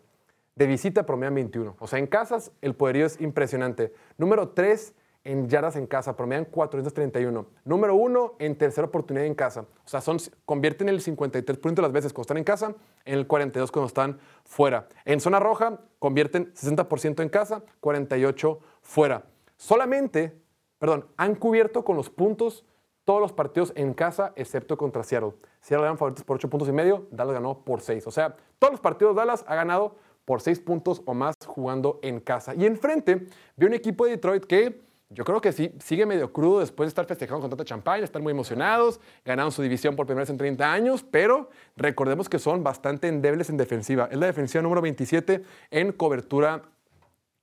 [0.56, 1.78] De visita promedian 21.
[1.80, 3.94] O sea, en casas el poderío es impresionante.
[4.18, 4.94] Número 3
[5.26, 7.46] en yardas en casa, promedian 431.
[7.66, 9.62] Número 1 en tercera oportunidad en casa.
[9.62, 13.28] O sea, son, convierten el 53% de las veces cuando están en casa, en el
[13.28, 14.88] 42% cuando están fuera.
[15.04, 19.26] En zona roja convierten 60% en casa, 48% fuera.
[19.58, 20.40] Solamente,
[20.78, 22.64] perdón, han cubierto con los puntos
[23.04, 25.34] todos los partidos en casa, excepto contra Seattle.
[25.62, 28.06] Seattle eran favoritos por 8 puntos y medio, Dallas ganó por 6.
[28.08, 29.96] O sea, todos los partidos Dallas ha ganado
[30.26, 32.54] por 6 puntos o más jugando en casa.
[32.56, 36.60] Y enfrente vi un equipo de Detroit que yo creo que sí sigue medio crudo
[36.60, 40.24] después de estar festejando con tanta champaña, están muy emocionados, ganaron su división por primera
[40.24, 44.10] vez en 30 años, pero recordemos que son bastante endebles en defensiva.
[44.12, 46.64] Es la defensiva número 27 en cobertura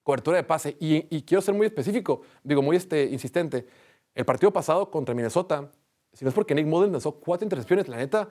[0.02, 0.76] cobertura de pase.
[0.80, 3.66] Y, y quiero ser muy específico, digo, muy este, insistente.
[4.14, 5.70] El partido pasado contra Minnesota,
[6.12, 8.28] si no es porque Nick Mullen lanzó cuatro intercepciones, la neta,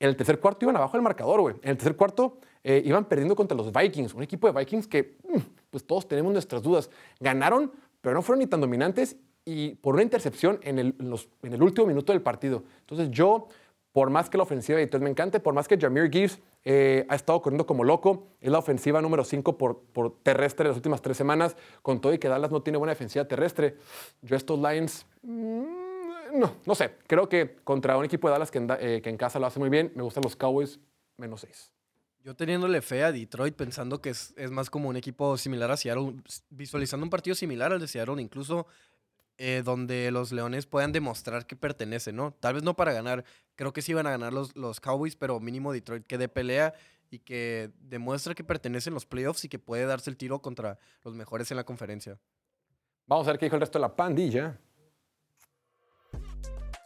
[0.00, 1.54] en el tercer cuarto iban abajo del marcador, güey.
[1.62, 5.18] En el tercer cuarto eh, iban perdiendo contra los Vikings, un equipo de Vikings que,
[5.22, 5.38] mm,
[5.70, 6.90] pues todos tenemos nuestras dudas.
[7.20, 7.70] Ganaron,
[8.04, 10.94] pero no fueron ni tan dominantes y por una intercepción en el,
[11.42, 12.62] en el último minuto del partido.
[12.80, 13.48] Entonces yo,
[13.92, 17.06] por más que la ofensiva de Detroit me encante, por más que Jameer Gibbs eh,
[17.08, 21.16] ha estado corriendo como loco, es la ofensiva número 5 por, terrestre las últimas tres
[21.16, 23.78] semanas, con todo y que Dallas no tiene buena defensiva terrestre,
[24.20, 25.64] yo estos Lions mm,
[26.34, 26.96] no, no sé.
[27.06, 29.58] Creo que contra un equipo de Dallas que en, eh, que en casa lo hace
[29.58, 30.78] muy bien, me gustan los Cowboys
[31.16, 31.73] menos 6.
[32.24, 35.76] Yo teniéndole fe a Detroit, pensando que es, es más como un equipo similar a
[35.76, 36.16] Seattle,
[36.48, 38.66] visualizando un partido similar al de Seattle, incluso
[39.36, 42.32] eh, donde los Leones puedan demostrar que pertenecen, ¿no?
[42.32, 45.38] Tal vez no para ganar, creo que sí van a ganar los, los Cowboys, pero
[45.38, 46.72] mínimo Detroit que dé pelea
[47.10, 50.78] y que demuestra que pertenece en los playoffs y que puede darse el tiro contra
[51.02, 52.18] los mejores en la conferencia.
[53.06, 54.58] Vamos a ver qué dijo el resto de la pandilla.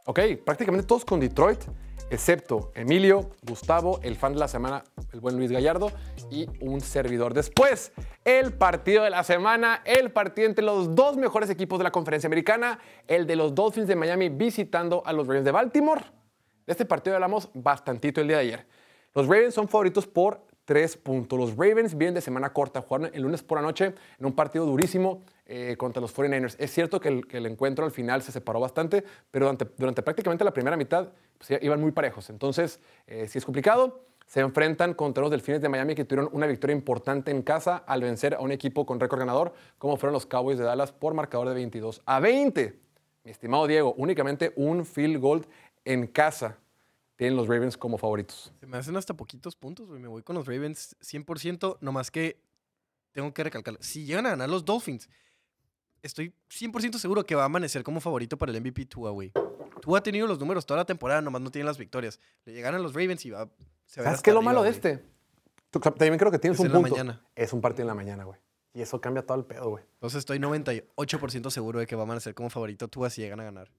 [0.05, 1.63] Ok, prácticamente todos con Detroit,
[2.11, 5.93] excepto Emilio, Gustavo, el fan de la semana, el buen Luis Gallardo,
[6.31, 7.35] y un servidor.
[7.35, 7.93] Después,
[8.25, 12.27] el partido de la semana, el partido entre los dos mejores equipos de la conferencia
[12.27, 16.03] americana, el de los Dolphins de Miami visitando a los Ravens de Baltimore.
[16.67, 18.67] De este partido hablamos bastantito el día de ayer.
[19.15, 21.39] Los Ravens son favoritos por tres puntos.
[21.39, 24.67] Los Ravens vienen de semana corta, jugaron el lunes por la noche en un partido
[24.67, 26.57] durísimo eh, contra los 49ers.
[26.59, 30.77] Es cierto que el, encuentro al final se separó bastante, pero durante prácticamente la primera
[30.77, 31.09] mitad
[31.39, 32.31] pues, iban muy parejos.
[32.31, 34.05] Entonces, eh, sí es complicado.
[34.27, 38.03] Se enfrentan contra los Delfines de Miami que tuvieron una victoria importante en casa al
[38.03, 41.49] vencer a un equipo con récord ganador, como fueron los Cowboys de Dallas por marcador
[41.49, 42.79] de 22 a 20.
[43.25, 45.47] Mi estimado Diego, únicamente un field goal
[45.85, 46.59] en casa
[47.17, 48.53] tienen los Ravens como favoritos.
[48.61, 50.01] Se me hacen hasta poquitos puntos, güey.
[50.01, 52.41] Me voy con los Ravens 100%, nomás que
[53.13, 55.09] tengo que recalcar, si llegan a ganar los Dolphins,
[56.03, 59.33] estoy 100% seguro que va a amanecer como favorito para el MVP Tua, güey.
[59.79, 62.21] Tua ha tenido los números toda la temporada, nomás no tiene las victorias.
[62.45, 63.49] Le llegan a los Ravens y va...
[63.87, 64.77] Se va ¿Sabes qué es lo arriba, malo de güey.
[64.77, 65.05] este?
[65.71, 66.95] Tú también creo que tienes Es un en la punto.
[66.97, 67.23] mañana.
[67.35, 68.39] Es un partido en la mañana, güey.
[68.75, 69.85] Y eso cambia todo el pedo, güey.
[69.95, 73.45] Entonces estoy 98% seguro de que va a amanecer como favorito Tua si llegan a
[73.45, 73.71] ganar.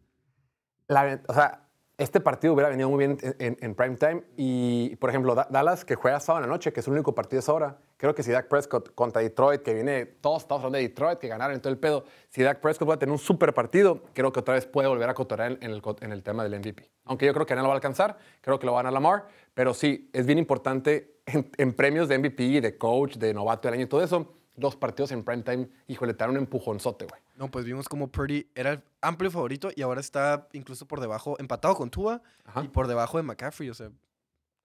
[0.88, 4.24] La- o sea, este partido hubiera venido muy bien en, en- en prime time.
[4.38, 7.14] Y, por ejemplo, Da- Dallas, que juega sábado en la noche, que es el único
[7.14, 7.78] partido de esa hora.
[8.00, 11.28] Creo que si Dak Prescott contra Detroit, que viene, todos estamos hablando de Detroit, que
[11.28, 12.06] ganaron en todo el pedo.
[12.30, 15.10] Si Dak Prescott va a tener un super partido, creo que otra vez puede volver
[15.10, 16.90] a cotorear en el, en el tema del MVP.
[17.04, 18.94] Aunque yo creo que no lo va a alcanzar, creo que lo va a ganar
[18.94, 19.28] Lamar.
[19.54, 23.74] Pero sí, es bien importante en, en premios de MVP, de coach, de novato del
[23.74, 24.34] año y todo eso.
[24.56, 27.22] Los partidos en prime time, híjole, te dan un empujonzote, güey.
[27.36, 31.36] No, pues vimos como Purdy era el amplio favorito y ahora está incluso por debajo,
[31.38, 32.64] empatado con Tua Ajá.
[32.64, 33.70] y por debajo de McCaffrey.
[33.70, 33.92] O sea,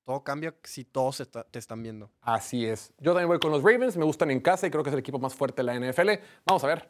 [0.05, 2.11] todo cambia si todos está- te están viendo.
[2.21, 2.93] Así es.
[2.99, 5.01] Yo también voy con los Ravens, me gustan en casa y creo que es el
[5.01, 6.21] equipo más fuerte de la NFL.
[6.45, 6.89] Vamos a ver.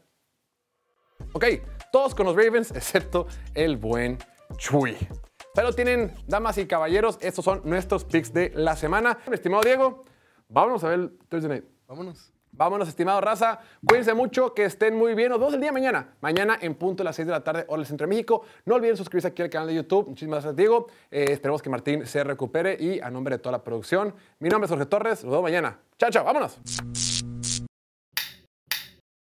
[1.32, 1.44] Ok,
[1.92, 4.18] todos con los Ravens, excepto el buen
[4.56, 4.96] Chuy.
[5.54, 9.18] Pero tienen, damas y caballeros, estos son nuestros picks de la semana.
[9.28, 10.04] Mi estimado Diego,
[10.48, 11.64] vámonos a ver el Thursday Night.
[11.86, 12.33] Vámonos.
[12.56, 13.58] Vámonos, estimado raza.
[13.86, 15.30] Cuídense mucho, que estén muy bien.
[15.30, 16.14] Nos vemos el día de mañana.
[16.20, 18.42] Mañana en punto a las 6 de la tarde, hora del Centro de México.
[18.64, 20.08] No olviden suscribirse aquí al canal de YouTube.
[20.08, 20.86] Muchísimas gracias, Diego.
[21.10, 24.14] Eh, esperemos que Martín se recupere y a nombre de toda la producción.
[24.38, 25.24] Mi nombre es Jorge Torres.
[25.24, 25.78] Nos vemos mañana.
[25.98, 26.24] Chao, chao.
[26.24, 27.33] Vámonos.